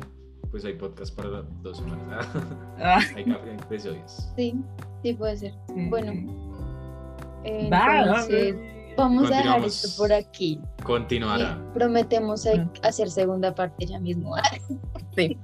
pues 0.51 0.63
hay 0.65 0.73
podcast 0.73 1.15
para 1.15 1.41
dos 1.62 1.78
semanas. 1.78 2.28
Ah. 2.78 2.99
hay 3.15 3.23
episodios. 3.63 4.30
Sí, 4.36 4.54
sí 5.01 5.13
puede 5.13 5.38
ser. 5.38 5.54
Bueno. 5.89 6.12
Entonces, 7.45 8.56
vamos 8.97 9.32
a 9.32 9.38
dejar 9.38 9.63
esto 9.63 9.88
por 9.97 10.12
aquí. 10.12 10.60
Continuará. 10.84 11.58
prometemos 11.73 12.45
hacer 12.84 13.10
segunda 13.10 13.56
parte 13.56 13.86
ya 13.86 13.99
mismo. 13.99 14.36
Sí. 15.15 15.38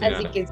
Así 0.00 0.26
que 0.28 0.46